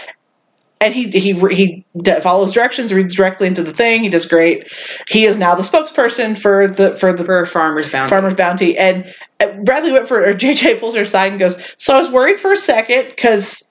[0.81, 1.85] And he he he
[2.23, 4.03] follows directions, reads directly into the thing.
[4.03, 4.73] He does great.
[5.09, 8.11] He is now the spokesperson for the for the For Farmer's Bounty.
[8.11, 8.77] Farmer's Bounty.
[8.77, 12.41] And uh, Bradley Whitford or JJ pulls her aside and goes, "So I was worried
[12.41, 13.65] for a second because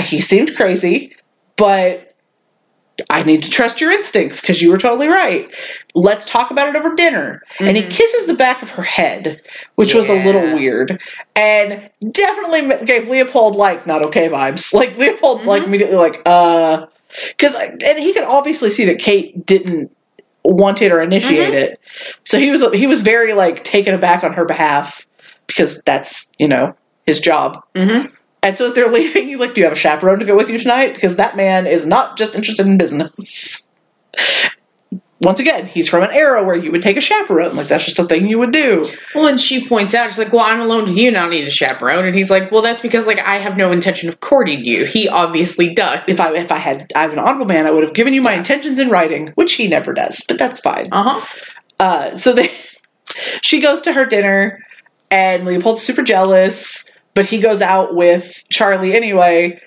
[0.00, 1.16] he seemed crazy,
[1.56, 2.05] but."
[3.10, 5.54] I need to trust your instincts because you were totally right.
[5.94, 7.42] Let's talk about it over dinner.
[7.60, 7.90] And he Mhm.
[7.90, 9.42] kisses the back of her head,
[9.74, 11.00] which was a little weird,
[11.34, 14.72] and definitely gave Leopold like not okay vibes.
[14.74, 15.66] Like Leopold's like Mhm.
[15.66, 16.86] immediately like uh,
[17.28, 19.90] because and he could obviously see that Kate didn't
[20.44, 21.56] want it or initiate Mhm.
[21.56, 21.80] it,
[22.24, 25.06] so he was he was very like taken aback on her behalf
[25.46, 26.72] because that's you know
[27.06, 27.62] his job.
[28.46, 30.48] And so as they're leaving, he's like, "Do you have a chaperone to go with
[30.50, 30.94] you tonight?
[30.94, 33.66] Because that man is not just interested in business."
[35.20, 37.56] Once again, he's from an era where you would take a chaperone.
[37.56, 38.86] Like that's just a thing you would do.
[39.14, 41.30] Well, and she points out, she's like, "Well, I'm alone with you, and I don't
[41.30, 44.20] need a chaperone." And he's like, "Well, that's because like I have no intention of
[44.20, 44.84] courting you.
[44.84, 47.94] He obviously does." If I if I had I'm an honorable man, I would have
[47.94, 48.38] given you my Yeah.
[48.38, 50.22] intentions in writing, which he never does.
[50.28, 50.86] But that's fine.
[50.92, 51.26] uh huh.
[51.80, 52.50] Uh, so they,
[53.42, 54.62] she goes to her dinner,
[55.10, 56.84] and Leopold's super jealous,
[57.16, 59.60] but he goes out with Charlie anyway,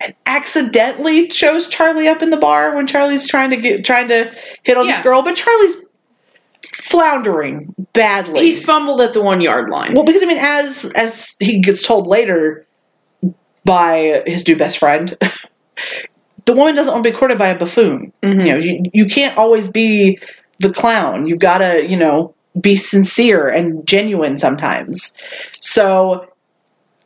[0.00, 4.32] and accidentally shows Charlie up in the bar when Charlie's trying to get trying to
[4.62, 5.76] hit on this girl, but Charlie's
[6.72, 7.60] floundering
[7.92, 8.40] badly.
[8.40, 9.92] He's fumbled at the one yard line.
[9.94, 12.64] well, because I mean, as as he gets told later
[13.64, 15.14] by his new best friend.
[16.44, 18.12] The woman doesn't want to be courted by a buffoon.
[18.20, 18.44] Mhm.
[18.44, 20.18] You know, you, you can't always be
[20.58, 21.28] the clown.
[21.28, 25.14] You've got to, you know, be sincere and genuine sometimes.
[25.60, 26.26] So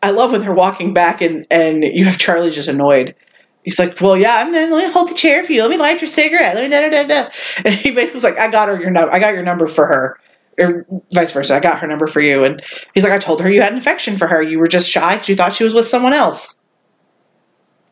[0.03, 3.15] I love when they're walking back and, and you have Charlie just annoyed.
[3.63, 5.63] He's like, well, yeah, I'm gonna let me hold the chair for you.
[5.63, 6.55] Let me light your cigarette.
[6.55, 7.31] Let me da da da da.
[7.65, 9.13] And he basically was like, I got her your number.
[9.13, 10.21] I got your number for her,
[10.57, 11.57] or vice versa.
[11.57, 12.45] I got her number for you.
[12.45, 12.63] And
[12.95, 14.41] he's like, I told her you had an affection for her.
[14.41, 16.61] You were just shy you thought she was with someone else.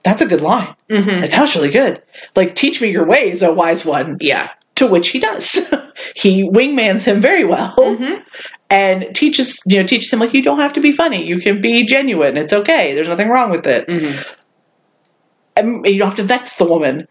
[0.05, 0.77] That's a good line.
[0.91, 1.23] Mm-hmm.
[1.23, 2.03] Like, that was really good.
[2.37, 4.19] Like, teach me your ways, O wise one.
[4.21, 4.51] Yeah.
[4.77, 5.73] To which he does.
[6.15, 8.23] he wingmans him very well Mm-hmm.
[8.71, 11.25] And teaches you know teaches him like you don't have to be funny.
[11.27, 12.37] You can be genuine.
[12.37, 12.95] It's okay.
[12.95, 13.87] There's nothing wrong with it.
[13.87, 14.23] Mm-hmm.
[15.57, 17.07] And you don't have to vex the woman.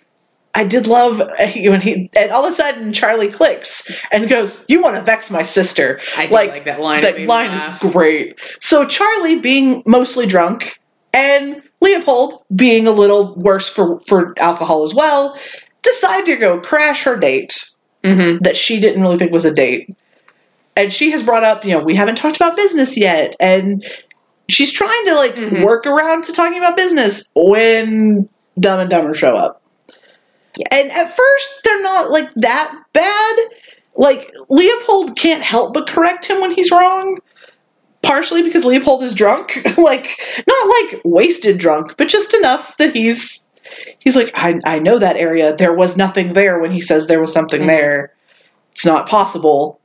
[0.55, 4.63] I did love uh, when he and all of a sudden Charlie clicks and goes,
[4.67, 7.01] "You want to vex my sister?" I Like, like, that line.
[7.01, 7.83] That line laugh.
[7.83, 8.39] is great.
[8.59, 10.79] So Charlie being mostly drunk
[11.13, 15.37] and Leopold being a little worse for for alcohol as well,
[15.81, 17.65] decide to go crash her date
[18.05, 18.39] Mhm.
[18.41, 19.89] that she didn't really think was a date.
[20.75, 23.35] And she has brought up, you know, we haven't talked about business yet.
[23.39, 23.83] And
[24.49, 25.63] she's trying to like Mhm.
[25.63, 28.27] work around to talking about business when
[28.59, 29.61] Dumb and Dumber show up.
[30.57, 30.67] Yeah.
[30.71, 33.37] And at first, they're not like that bad.
[33.95, 37.19] Like, Leopold can't help but correct him when he's wrong.
[38.01, 39.55] Partially because Leopold is drunk.
[39.77, 40.09] like,
[40.47, 43.47] not like wasted drunk, but just enough that he's
[43.99, 45.55] he's like, I, I know that area.
[45.55, 47.67] There was nothing there when he says there was something Mhm.
[47.67, 48.13] there.
[48.73, 49.79] It's not possible.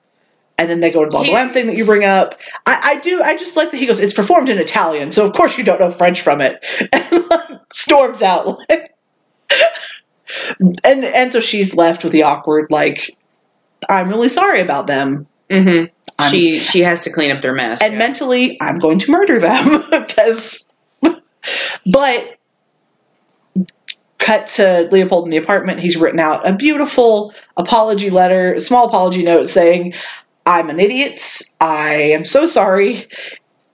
[0.59, 2.35] And then they go to the He- Lamb thing that you bring up.
[2.67, 3.23] I, I do.
[3.23, 4.01] I just like that he goes.
[4.01, 6.65] It's performed in Italian, so of course you don't know French from it.
[6.93, 8.59] And like, storms out.
[8.69, 8.95] Like,
[10.85, 13.17] and and so she's left with the awkward like,
[13.89, 15.27] I'm really sorry about them.
[15.51, 15.87] Mm-hmm.
[16.31, 17.81] She she has to clean up their mess.
[17.81, 17.99] and yeah.
[17.99, 20.67] mentally i'm going to murder them because
[21.93, 22.39] but
[24.19, 28.89] cut to leopold in the apartment he's written out a beautiful apology letter a small
[28.89, 29.95] apology note saying
[30.49, 31.21] i'm an idiot.
[31.61, 33.07] I am so sorry.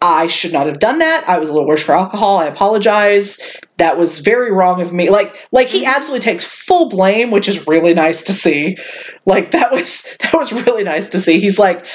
[0.02, 1.24] I should not have done that.
[1.26, 2.36] I was a little worse for alcohol.
[2.38, 3.38] I apologize.
[3.78, 5.08] That was very wrong of me.
[5.08, 8.76] Like like he absolutely takes full blame which is really nice to see.
[9.24, 11.40] Like that was that was really nice to see.
[11.40, 11.86] He's like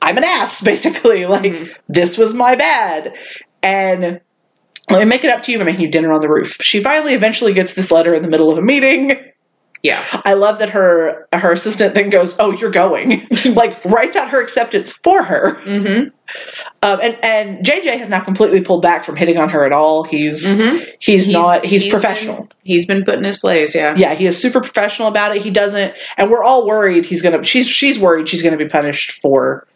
[0.00, 1.26] i'm an ass basically.
[1.26, 1.78] Like Mhm.
[1.88, 3.14] this was my bad.
[3.62, 4.20] And
[4.90, 5.58] let me make it up to you.
[5.58, 6.58] By making you dinner on the roof.
[6.60, 9.16] She finally eventually gets this letter in the middle of a meeting
[9.82, 10.02] yeah.
[10.24, 13.22] i love that her her assistant then goes oh you're going
[13.54, 16.08] like writes out her acceptance for her Mm-hmm.
[16.82, 20.04] um, and and jj has now completely pulled back from hitting on her at all
[20.04, 20.86] he's Mhm.
[21.00, 23.74] he's, not he's, professional Been, he's been put in his place.
[23.74, 23.94] Yeah.
[23.96, 27.42] yeah he is super professional about it he doesn't and we're all worried he's gonna
[27.42, 29.66] she's she's worried she's gonna be punished for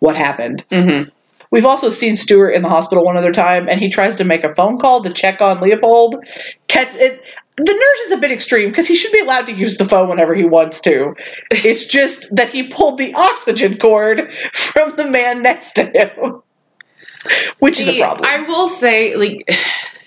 [0.00, 1.08] what happened Mm-hmm.
[1.50, 4.42] We've also seen Stuart in the hospital one other time, and he tries to make
[4.42, 6.16] a phone call to check on Leopold.
[6.66, 7.22] Catch it.
[7.56, 10.08] The nurse is a bit extreme because he should be allowed to use the phone
[10.08, 11.14] whenever he wants to.
[11.50, 16.42] It's just that he pulled the oxygen cord from the man next to him,
[17.60, 18.28] which is a problem.
[18.28, 19.48] I will say, like,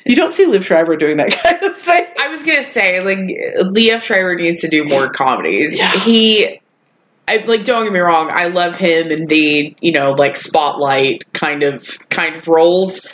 [0.06, 2.06] you don't see Liev Schreiber doing that kind of thing.
[2.20, 3.20] I was gonna say, like,
[3.74, 5.80] Liev Schreiber needs to do more comedies.
[5.80, 6.00] Yeah.
[6.00, 6.60] He
[7.28, 11.32] I like don't get me wrong, I love him in the, you know, like spotlight
[11.34, 13.06] kind of kind of roles.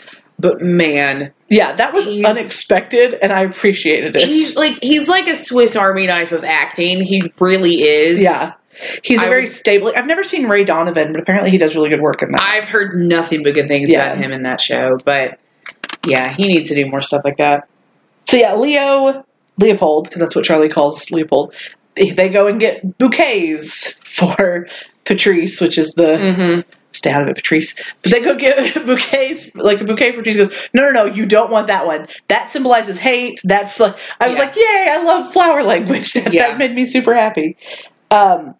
[0.43, 4.27] But man, Yeah, that was He's- unexpected, and I appreciated it.
[4.27, 7.01] he's like he's like a Swiss Army knife of acting.
[7.01, 8.21] He really is.
[8.21, 8.51] yeah,
[9.03, 9.93] he's a very would- stable.
[9.95, 12.41] I've never seen Ray Donovan, but apparently he does really good work in that.
[12.41, 14.11] I've heard nothing but good things Yeah.
[14.11, 15.39] about him in that show, but
[16.05, 17.69] yeah, he needs to do more stuff like that.
[18.25, 19.23] So yeah, Leo
[19.57, 21.53] Leopold, because that's what Charlie calls Leopold.
[21.95, 24.67] They, they go and get bouquets for
[25.05, 26.61] Patrice, which is the Mm-hmm.
[26.93, 27.75] Stay out of it, Patrice.
[28.01, 30.37] But they go get bouquets, like a bouquet Patrice.
[30.37, 32.07] Goes, no, no, no, you don't want that one.
[32.29, 33.41] That symbolizes hate.
[33.43, 34.43] That's like I was Yeah.
[34.45, 36.13] like, yay, I love flower language.
[36.13, 36.47] That, Yeah.
[36.49, 37.57] that made me super happy.
[38.11, 38.55] Um,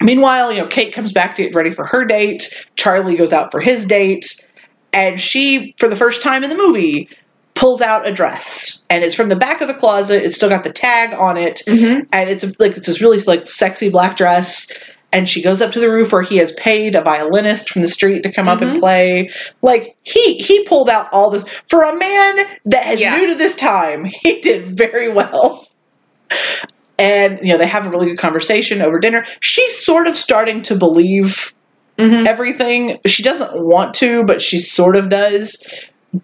[0.00, 2.64] meanwhile, you know, Kate comes back to get ready for her date.
[2.76, 4.44] Charlie goes out for his date,
[4.92, 7.08] and she, for the first time in the movie,
[7.54, 10.22] pulls out a dress, and it's from the back of the closet.
[10.24, 12.04] It's still got the tag on it, Mm-hmm.
[12.12, 14.66] and it's like it's this really like sexy black dress.
[15.14, 17.88] And she goes up to the roof where he has paid a violinist from the
[17.88, 18.80] street to come up and Mhm.
[18.80, 19.30] play.
[19.62, 23.16] Like he he pulled out all this for a man that is Yeah.
[23.16, 24.04] new to this time.
[24.22, 25.68] He did very well.
[26.98, 29.24] And you know they have a really good conversation over dinner.
[29.40, 31.54] She's sort of starting to believe
[31.96, 32.26] Mm-hmm.
[32.26, 32.98] everything.
[33.06, 35.62] She doesn't want to, but she sort of does.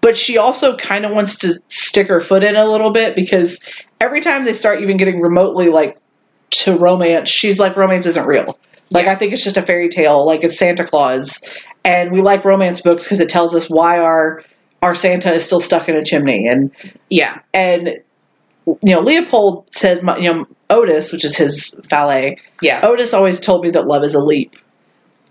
[0.00, 3.60] But she also kind of wants to stick her foot in a little bit because
[4.00, 5.96] every time they start even getting remotely like
[6.50, 8.58] to romance, she's like, romance isn't real.
[8.90, 11.40] Like, I think it's just a fairy tale, like it's Santa Claus.
[11.84, 14.42] And we like romance books because it tells us why our
[14.82, 16.46] our Santa is still stuck in a chimney.
[16.48, 16.70] And
[17.08, 17.40] Yeah.
[17.54, 17.96] and
[18.66, 22.80] you know, Leopold says, you know, Otis, which is his valet, Yeah.
[22.82, 24.56] Otis always told me that love is a leap.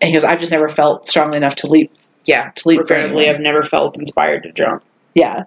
[0.01, 1.91] And he goes, I've just never felt strongly enough to leap
[2.25, 2.51] Yeah.
[2.55, 3.29] to leap Regrettably.
[3.29, 4.83] I've never felt inspired to jump.
[5.15, 5.43] Yeah.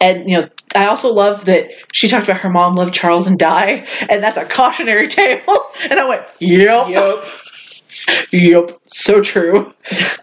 [0.00, 3.38] And you know, I also love that she talked about her mom loved Charles and
[3.38, 5.40] Di, and that's a cautionary tale.
[5.90, 6.88] And I went, Yep.
[6.88, 7.24] Yep.
[8.32, 8.70] Yep.
[8.86, 9.72] So true.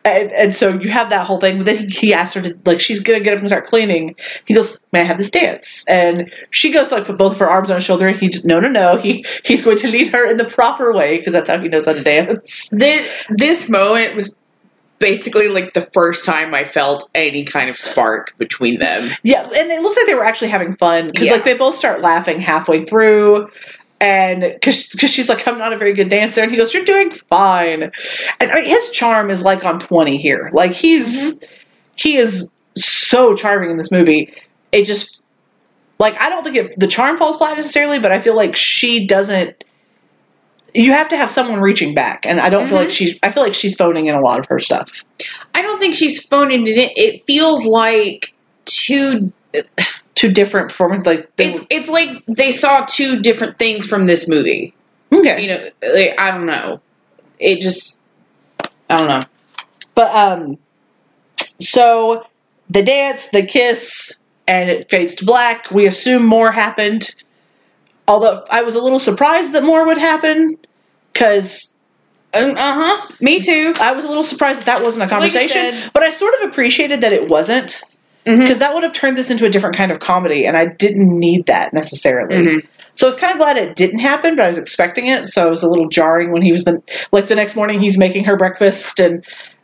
[0.04, 2.58] And and so you have that whole thing, but then he, he asked her to
[2.66, 4.16] like she's gonna get up and start cleaning.
[4.46, 5.84] He goes, May I have this dance?
[5.88, 8.30] And she goes to like put both of her arms on his shoulder and he
[8.30, 8.98] just no no no.
[8.98, 11.86] He he's going to lead her in the proper way because that's how he knows
[11.86, 12.70] how to dance.
[12.72, 14.34] This this moment was
[15.00, 19.12] basically like the first time I felt any kind of spark between them.
[19.24, 21.34] Yeah, and it looks like they were actually having fun because Yeah.
[21.34, 23.50] like they both start laughing halfway through,
[24.02, 27.12] and because she's like, "I'm not a very good dancer," and he goes, "You're doing
[27.12, 27.92] fine."
[28.40, 30.50] And I mean, his charm is like on twenty here.
[30.54, 31.38] Like he's
[31.96, 34.34] he is so charming in this movie.
[34.72, 35.24] It just
[36.00, 39.08] like I don't think it, the charm falls flat necessarily, but I feel like she
[39.08, 39.64] doesn't.
[40.74, 42.82] You have to have someone reaching back, and I don't feel Mhm.
[42.82, 43.18] like she's.
[43.24, 45.06] I feel like she's phoning in a lot of her stuff.
[45.54, 46.90] I don't think she's phoning it in.
[46.98, 48.34] It feels like
[48.66, 49.32] two
[50.16, 54.28] Two different performances, like they- it's it's like they saw two different things from this
[54.28, 54.74] movie.
[55.14, 55.42] okay.
[55.42, 56.78] You know, like, I don't know.
[57.40, 58.00] It just
[58.90, 59.22] I don't know.
[59.94, 60.58] But um
[61.60, 62.26] so
[62.70, 65.70] the dance, the kiss, and it fades to black.
[65.72, 67.14] We assume more happened.
[68.08, 70.56] Although I was a little surprised that more would happen
[71.12, 71.76] because
[72.34, 73.08] Uh huh.
[73.20, 73.74] Me too.
[73.82, 75.82] I was a little surprised that that wasn't a Like I conversation.
[75.82, 77.82] said- but I sort of appreciated that it wasn't
[78.26, 78.40] Mhm.
[78.40, 81.20] because that would have turned this into a different kind of comedy, and I didn't
[81.20, 82.36] need that necessarily.
[82.36, 82.62] Mhm.
[82.94, 85.48] So I was kind of glad it didn't happen, but I was expecting it, so
[85.48, 88.24] it was a little jarring when he was the like the next morning he's making
[88.26, 89.24] her breakfast and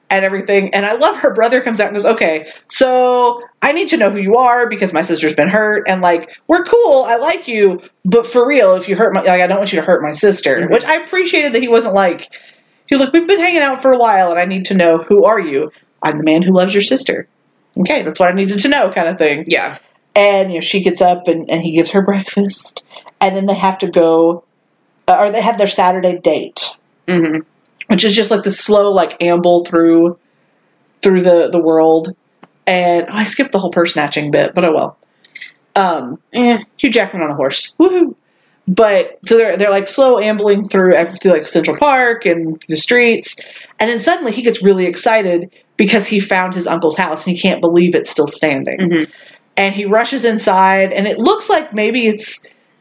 [0.09, 0.73] and everything.
[0.73, 4.09] And I love her brother comes out and goes, "Okay, so I need to know
[4.09, 7.79] who you are because my sister's been hurt, and like we're cool, I like you,
[8.03, 10.11] but for real, if you hurt my like I don't want you to hurt my
[10.11, 10.71] sister." Mhm.
[10.71, 12.27] Which I appreciated that he wasn't like
[12.87, 14.97] he was like, "We've been hanging out for a while, and I need to know
[14.97, 15.71] who are you?
[16.03, 17.25] I'm the man who loves your sister."
[17.77, 19.45] Okay, that's what I needed to know, kind of thing.
[19.47, 19.77] Yeah.
[20.15, 22.83] And you know, she gets up and, and he gives her breakfast,
[23.19, 24.43] and then they have to go,
[25.07, 27.39] uh, or they have their Saturday date, hmm
[27.87, 30.17] which is just like the slow like amble through
[31.01, 32.15] through the the world.
[32.67, 34.97] And oh, I skipped the whole purse snatching bit, but oh well.
[35.75, 36.59] Um, Eh.
[36.77, 38.15] Hugh Jackman on a horse, woohoo!
[38.67, 43.35] But so they're they're like slow ambling through through like Central Park and the streets,
[43.79, 47.41] and then suddenly he gets really excited because he found his uncle's house and he
[47.41, 49.03] can't believe it's still standing hmm
[49.57, 52.39] and he rushes inside and it looks like maybe it's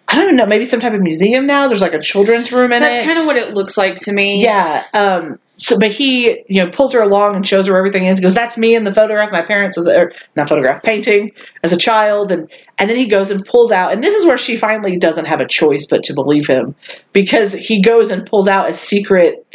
[0.08, 1.68] I don't know, maybe some type of museum now.
[1.68, 3.06] There's like a children's room in That's it.
[3.06, 4.42] That's kind of what it looks like to me.
[4.42, 4.84] Yeah.
[4.92, 8.18] Um so but he, you know, pulls her along and shows her where everything is.
[8.18, 11.30] He goes, That's me in the photograph my parents as a not photograph, painting
[11.62, 14.38] as a child and and then he goes and pulls out and this is where
[14.38, 16.74] she finally doesn't have a choice but to believe him.
[17.12, 19.46] Because he goes and pulls out a secret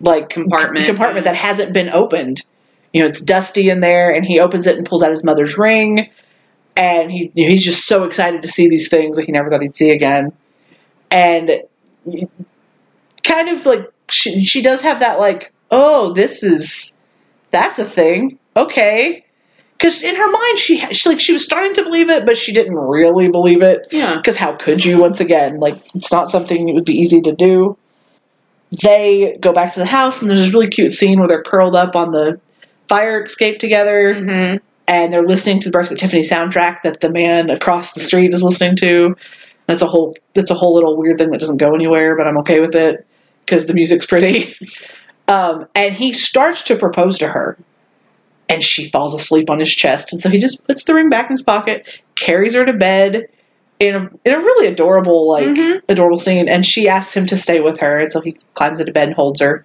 [0.00, 0.86] like Compartment.
[0.86, 1.46] compartment that mm-hmm.
[1.46, 2.42] hasn't been opened.
[2.92, 5.56] You know, it's dusty in there, and he opens it and pulls out his mother's
[5.56, 6.10] ring,
[6.76, 9.48] and he you know, he's just so excited to see these things that he never
[9.48, 10.30] thought he'd see again,
[11.10, 11.62] and
[13.22, 16.96] kind of like she she does have that like, oh, this is
[17.50, 18.38] that's a thing.
[18.56, 19.24] Okay.
[19.78, 22.52] Cuz in her mind she, she like she was starting to believe it, but she
[22.52, 23.88] didn't really believe it.
[23.90, 24.20] Yeah.
[24.22, 25.58] Cuz how could you once again?
[25.58, 27.76] Like it's not something that would be easy to do.
[28.82, 31.76] They go back to the house and there's this really cute scene where they're curled
[31.76, 32.40] up on the
[32.88, 34.56] fire escape together hmm
[34.88, 38.34] and they're listening to the Breakfast at Tiffany soundtrack that the man across the street
[38.34, 39.14] is listening to.
[39.66, 42.36] That's a whole that's a whole little weird thing that doesn't go anywhere, but I'm
[42.38, 43.06] okay with it
[43.44, 44.54] because the music's pretty.
[45.28, 47.56] um, and he starts to propose to her,
[48.48, 51.26] and she falls asleep on his chest, and so he just puts the ring back
[51.26, 53.26] in his pocket, carries her to bed.
[53.80, 55.82] In a, in a really adorable, like Mhm.
[55.88, 58.92] adorable scene, and she asks him to stay with her, and so he climbs into
[58.92, 59.64] bed and holds her,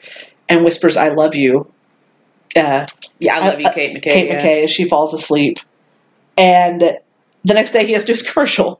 [0.49, 1.71] and whispers, "I love you."
[2.55, 2.87] Uh,
[3.19, 4.01] Yeah, I love you, Uh, uh, Kate McKay.
[4.11, 4.41] Kate yeah.
[4.41, 5.59] McKay as she falls asleep.
[6.35, 6.81] And
[7.45, 8.79] the next day he has to do his commercial.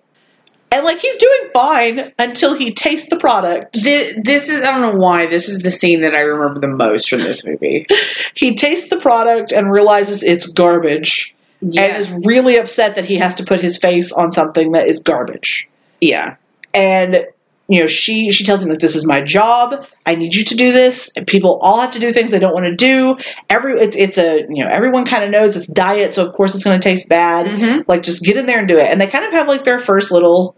[0.72, 3.74] And like he's doing fine until he tastes the product.
[3.84, 6.68] This, this is I don't know why this is the scene that I remember the
[6.68, 7.88] most from this movie.
[8.36, 13.16] He tastes the product and realizes it's garbage Yeah, and is really upset that he
[13.16, 15.70] has to put his face on something that is garbage.
[16.02, 16.36] yeah,
[16.74, 17.26] And
[17.70, 19.86] you know, she she tells him that this is my job.
[20.06, 21.12] I need you to do this.
[21.28, 23.18] People all have to do things they don't want to do.
[23.50, 26.56] Every it's it's a you know everyone kind of knows it's diet, so of course
[26.56, 27.46] it's going to taste bad.
[27.46, 27.84] Mhm.
[27.88, 28.88] Like just get in there and do it.
[28.90, 30.56] And they kind of have like their first little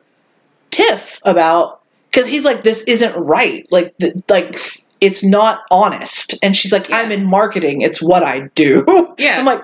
[0.69, 1.81] tiff about
[2.11, 3.65] because he's like this isn't right.
[3.71, 4.55] Like th- like
[5.01, 6.35] it's not honest.
[6.43, 6.97] And she's like Yeah.
[6.97, 7.81] I'm in marketing.
[7.81, 8.85] It's what I do.
[9.17, 9.39] Yeah.
[9.39, 9.63] I'm like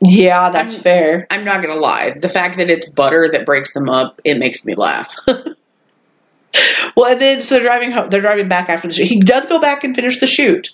[0.00, 1.26] yeah, that's I'm- fair.
[1.30, 2.10] I'm not gonna lie.
[2.18, 5.14] The fact that it's butter that breaks them up, it makes me laugh.
[6.96, 8.08] Well, and then so they're driving home.
[8.08, 9.06] They're driving back after the shoot.
[9.06, 10.70] He does go back and finish the shoot,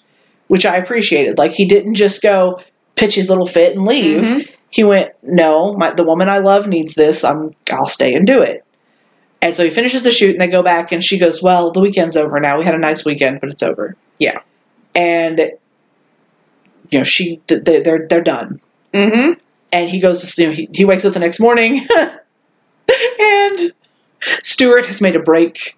[0.46, 1.36] which I appreciated.
[1.38, 2.62] Like he didn't just go
[2.94, 4.22] pitch his little fit and leave.
[4.22, 4.48] Mhm.
[4.70, 7.24] He went, "No, my, the woman I love needs this.
[7.24, 7.50] I'm.
[7.72, 8.64] I'll stay and do it."
[9.40, 11.80] And so he finishes the shoot, and they go back, and she goes, "Well, the
[11.80, 12.58] weekend's over now.
[12.58, 14.40] We had a nice weekend, but it's over." Yeah.
[14.94, 15.50] and
[16.90, 18.54] you know she they- they're they're done.
[18.94, 19.32] mm-hmm.
[19.72, 20.52] And he goes to sleep.
[20.52, 21.80] He, he wakes up the next morning,
[23.18, 23.72] and
[24.42, 25.76] Stuart has made a break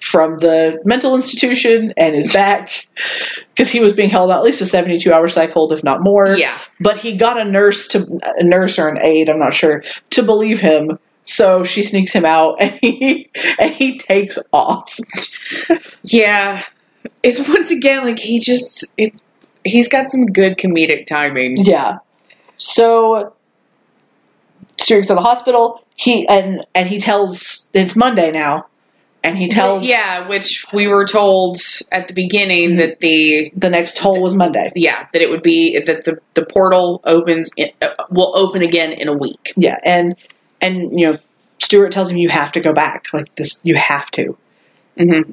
[0.00, 2.86] from the mental institution and is back
[3.54, 6.36] because he was being held at least a 72 hour psych hold, if not more.
[6.36, 9.82] Yeah, But he got a nurse to a nurse or an aide, I'm not sure,
[10.10, 10.98] to believe him.
[11.24, 13.28] So she sneaks him out, and he
[13.58, 14.98] and he takes off.
[16.04, 16.62] yeah.
[17.22, 19.24] It's once again like he just it's
[19.64, 21.56] he's got some good comedic timing.
[21.56, 21.98] Yeah.
[22.58, 23.34] So
[24.86, 25.82] Stuart's at the hospital.
[25.96, 28.66] He and and he tells it's Monday now,
[29.24, 31.58] and he tells yeah, which we were told
[31.90, 34.70] at the beginning that the the next hole was Monday.
[34.76, 38.92] yeah that it would be that the the portal opens in, uh, will open again
[38.92, 39.52] in a week.
[39.56, 40.14] Yeah, and
[40.60, 41.18] and you know
[41.58, 43.06] Stuart tells him you have to go back.
[43.12, 44.36] Like this, you have to.
[44.96, 45.32] Mm-hmm.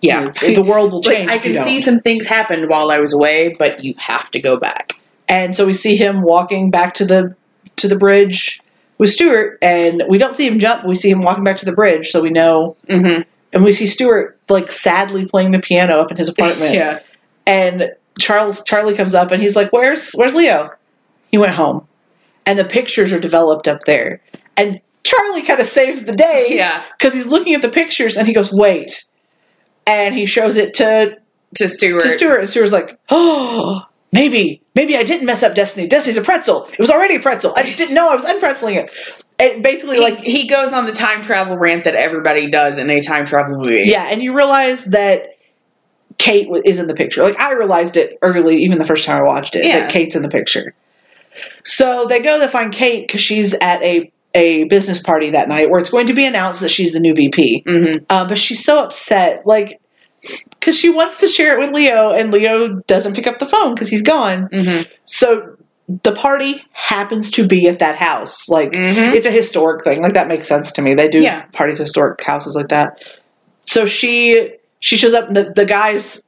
[0.00, 1.30] Yeah, You the world will It's like, change.
[1.30, 1.64] I if you can don't.
[1.64, 4.94] see some things happened while I was away, but you have to go back.
[5.28, 7.36] And so we see him walking back to the
[7.76, 8.60] to the bridge
[9.00, 10.84] with Stuart, and we don't see him jump.
[10.86, 12.76] We see him walking back to the bridge, so we know.
[12.88, 13.22] Mm-hmm.
[13.52, 16.74] And we see Stuart like sadly playing the piano up in his apartment.
[16.80, 17.00] Yeah.
[17.46, 17.90] And
[18.20, 20.70] Charles Charlie comes up and he's like, "Where's Where's Leo?"
[21.32, 21.88] He went home,
[22.46, 24.20] and the pictures are developed up there.
[24.56, 26.82] And Charlie kind of saves the day, Yeah.
[26.98, 29.04] because he's looking at the pictures and he goes, "Wait,"
[29.86, 31.16] and he shows it to
[31.56, 32.02] To Stuart.
[32.02, 33.80] to Stuart, and Stuart's like, "Oh,
[34.12, 35.86] maybe, maybe I didn't mess up Destiny.
[35.86, 36.66] Destiny's a pretzel.
[36.66, 37.52] It was already a pretzel.
[37.56, 38.90] I just didn't know I was unpretzeling it."
[39.38, 42.90] And basically, He, like, he goes on the time travel rant that everybody does in
[42.90, 43.84] a time travel movie.
[43.86, 45.30] yeah, and you realize that
[46.18, 47.22] Kate is in the picture.
[47.22, 49.80] Like, I realized it early, even the first time I watched it, Yeah.
[49.80, 50.74] that Kate's in the picture.
[51.64, 55.70] So they go to find Kate because she's at a a business party that night
[55.70, 57.64] where it's going to be announced that she's the new VP.
[57.66, 58.04] Mm-hmm.
[58.08, 59.80] Uh, but she's so upset, like,
[60.50, 63.74] because she wants to share it with Leo, and Leo doesn't pick up the phone
[63.74, 64.48] because he's gone.
[64.48, 64.90] Mm-hmm.
[65.04, 65.56] So
[66.02, 68.48] the party happens to be at that house.
[68.48, 69.14] Like, Mhm.
[69.14, 70.02] it's a historic thing.
[70.02, 70.94] Like, that makes sense to me.
[70.94, 71.42] They do Yeah.
[71.52, 73.02] parties at historic houses like that.
[73.64, 74.52] So she
[74.82, 76.22] she shows up, and the, the guys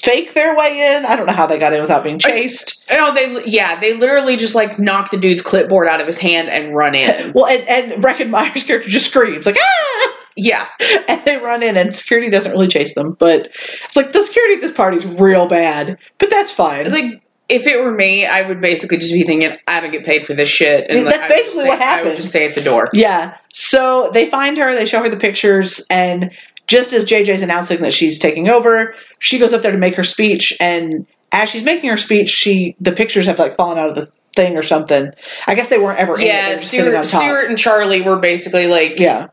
[0.00, 1.04] fake their way in.
[1.06, 2.84] I don't know how they got in without being chased.
[2.90, 6.48] No, they yeah, they literally just like knock the dude's clipboard out of his hand
[6.48, 7.32] and run in.
[7.34, 9.95] Well, and, and Breckin Meyer's character just screams, like, ah!
[10.36, 10.66] Yeah,
[11.08, 14.54] and they run in and security doesn't really chase them but it's like the security
[14.56, 18.42] at this party is real bad but that's fine like if it were me, I
[18.42, 21.12] would basically just be thinking, I don't get paid for this shit, and Yeah, like,
[21.14, 22.08] that's I would just basically stay- what I happened.
[22.08, 22.88] would just stay at the door.
[22.92, 26.32] yeah so they find her they show her the pictures and
[26.66, 30.02] just as jj's announcing that she's taking over she goes up there to make her
[30.04, 33.94] speech and as she's making her speech she the pictures have like fallen out of
[33.94, 35.10] the thing or something
[35.46, 37.22] i guess they weren't ever in it, they Yeah, just sitting on Stuart, top.
[37.22, 39.28] Stuart and Charlie were basically like yeah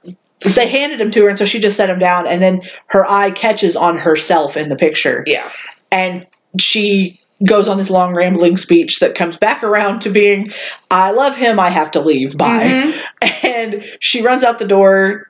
[0.56, 3.06] they handed him to her, and so she just set him down, and then her
[3.10, 5.50] eye catches on herself in the picture, Yeah.
[5.92, 6.26] and
[6.60, 10.52] she goes on this long rambling speech that comes back around to being,
[10.92, 13.28] "I love him, I have to leave, bye," mm-hmm.
[13.48, 15.30] and she runs out the door,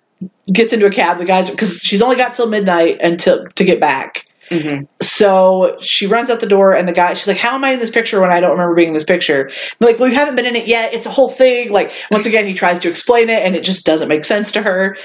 [0.51, 1.18] gets into a cab.
[1.18, 4.26] The guys because she's only got till midnight until to get back.
[4.62, 7.72] Hmm So she runs out the door, and the guy, she's like, How am I
[7.72, 9.49] in this picture when I don't remember being in this picture?
[9.80, 10.93] Like, Well, you haven't been in it yet.
[10.93, 11.72] It's a whole thing.
[11.72, 14.62] Like, once again, he tries to explain it, and it just doesn't make sense to
[14.62, 14.97] her.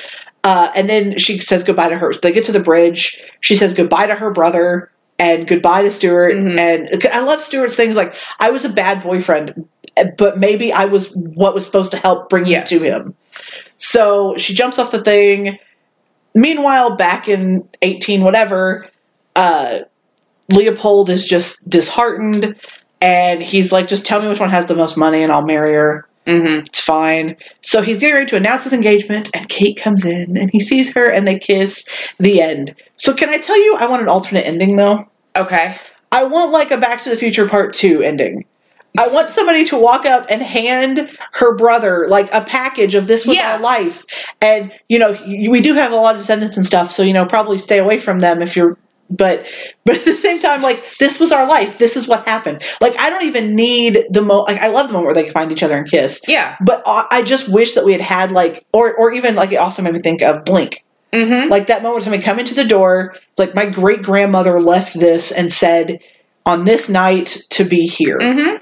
[0.44, 2.12] Uh, and then she says goodbye to her.
[2.14, 3.20] They get to the bridge.
[3.40, 6.34] She says goodbye to her brother and goodbye to Stuart.
[6.34, 6.58] Mhm.
[6.58, 9.66] And I love Stuart's things like, I was a bad boyfriend,
[10.16, 12.60] but maybe I was what was supposed to help bring Yeah.
[12.60, 13.14] you to him.
[13.76, 15.58] So she jumps off the thing.
[16.34, 18.86] Meanwhile, back in 18, whatever,
[19.38, 19.80] uh,
[20.50, 22.54] Leopold is just disheartened
[23.00, 25.72] and he's like, just tell me which one has the most money and I'll marry
[25.74, 26.08] her.
[26.26, 27.36] hmm It's fine.
[27.62, 30.92] So he's getting ready to announce his engagement and Kate comes in and he sees
[30.94, 31.84] her and they kiss.
[32.18, 32.74] The end.
[32.96, 34.98] So can I tell you, I want an alternate ending though?
[35.36, 35.76] Okay.
[36.10, 38.44] I want like a Back to the Future Part 2 ending.
[38.98, 43.24] I want somebody to walk up and hand her brother like a package of this
[43.26, 43.52] was Yeah.
[43.52, 44.04] our life.
[44.40, 45.12] And you know,
[45.50, 47.98] we do have a lot of descendants and stuff, so you know, probably stay away
[47.98, 48.76] from them if you're
[49.10, 49.46] but
[49.84, 51.78] but at the same time like this was our life.
[51.78, 52.62] This is what happened.
[52.80, 55.52] Like I don't even need the mo like I love the moment where they find
[55.52, 56.20] each other and kiss.
[56.28, 56.56] Yeah.
[56.60, 59.56] But I I just wish that we had had like or or even like it
[59.56, 62.64] also made me think of Blink hmm like that moment when somebody come into the
[62.64, 66.00] door like my great grandmother left this and said
[66.44, 68.56] on this night to be here hmm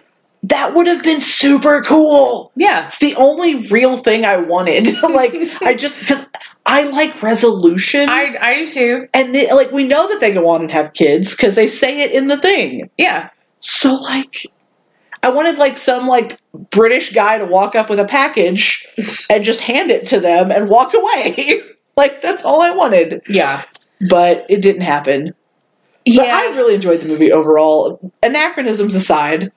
[0.49, 2.87] that would have been super cool Yeah.
[2.87, 5.33] it's the only real thing i wanted like
[5.63, 6.25] i just because
[6.67, 9.09] i like resolution I I do too.
[9.15, 12.01] and they, like we know that they go on and have kids because they say
[12.03, 13.31] it in the thing Yeah.
[13.61, 14.47] so like
[15.23, 16.39] i wanted like some like
[16.71, 18.87] british guy to walk up with a package
[19.31, 21.63] and just hand it to them and walk away
[21.97, 23.65] like that's all i wanted Yeah.
[24.11, 25.35] but it didn't happen.
[26.09, 26.23] Yeah.
[26.23, 27.99] But I really enjoyed the movie overall.
[28.23, 29.51] Anachronisms aside,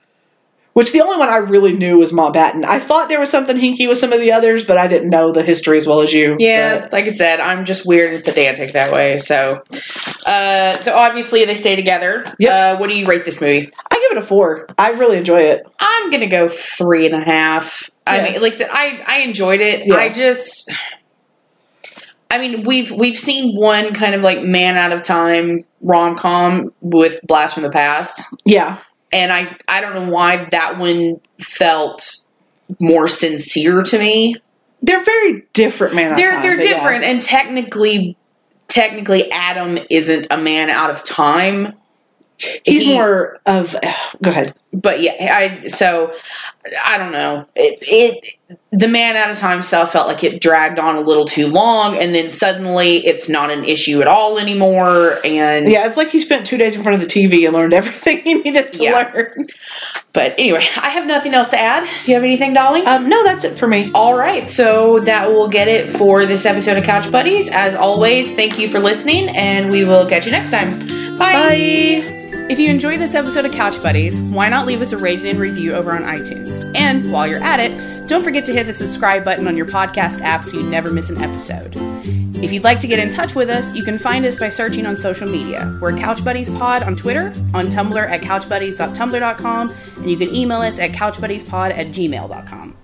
[0.72, 2.64] which the only one I really knew was Mountbatten.
[2.64, 5.32] I thought there was something hinky with some of the others, but I didn't know
[5.32, 6.36] the history as well as you.
[6.38, 9.18] Yeah, But- like I said, I'm just weird and pedantic that way.
[9.18, 9.62] So,
[10.26, 12.24] uh, so obviously they stay together.
[12.38, 12.52] Yep.
[12.52, 13.70] Uh, what do you rate this movie?
[13.90, 14.68] I give it a four.
[14.78, 15.66] I really enjoy it.
[15.80, 17.90] I'm gonna go three and a half.
[18.06, 19.86] I mean, like I said, I I enjoyed it.
[19.86, 19.94] Yeah.
[19.94, 20.72] I just,
[22.30, 26.72] I mean, we've we've seen one kind of like man out of time rom com
[26.80, 28.78] with Blast from the Past, Yeah.
[29.12, 32.26] And I I don't know why that one felt
[32.78, 34.36] more sincere to me.
[34.82, 36.14] They're very different, man.
[36.16, 38.16] they're they're different and technically
[38.68, 41.74] technically adam isn't a man out of time
[42.64, 43.74] He's He- more of.
[44.22, 44.54] Go ahead.
[44.72, 45.12] but yeah
[45.62, 46.14] i so
[46.84, 48.34] i don't know it, it
[48.72, 51.96] the man out of time stuff felt like it dragged on a little too long
[51.96, 56.20] and then suddenly it's not an issue at all anymore and Yeah, it's like he
[56.20, 59.10] spent two days in front of the TV and learned everything he needed to Yeah.
[59.14, 59.46] learn.
[60.12, 63.24] but anyway i have nothing else to add do you have anything dolly Um, no,
[63.24, 63.90] that's it for me.
[63.94, 67.50] All right, so that will get it for this episode of Couch Buddies.
[67.50, 70.78] As always, thank you for listening, and we will catch you next time.
[71.18, 72.29] Bye.
[72.50, 75.38] If you enjoyed this episode of Couch Buddies, why not leave us a rating and
[75.38, 76.68] review over on iTunes?
[76.74, 80.20] And while you're at it, don't forget to hit the subscribe button on your podcast
[80.20, 81.74] app so you never miss an episode.
[82.42, 84.84] If you'd like to get in touch with us, you can find us by searching
[84.84, 85.78] on social media.
[85.80, 90.80] We're Couch Buddies Pod on Twitter, on Tumblr at couchbuddies.tumblr.com, and you can email us
[90.80, 92.76] at couchbuddiespod at gmail.com.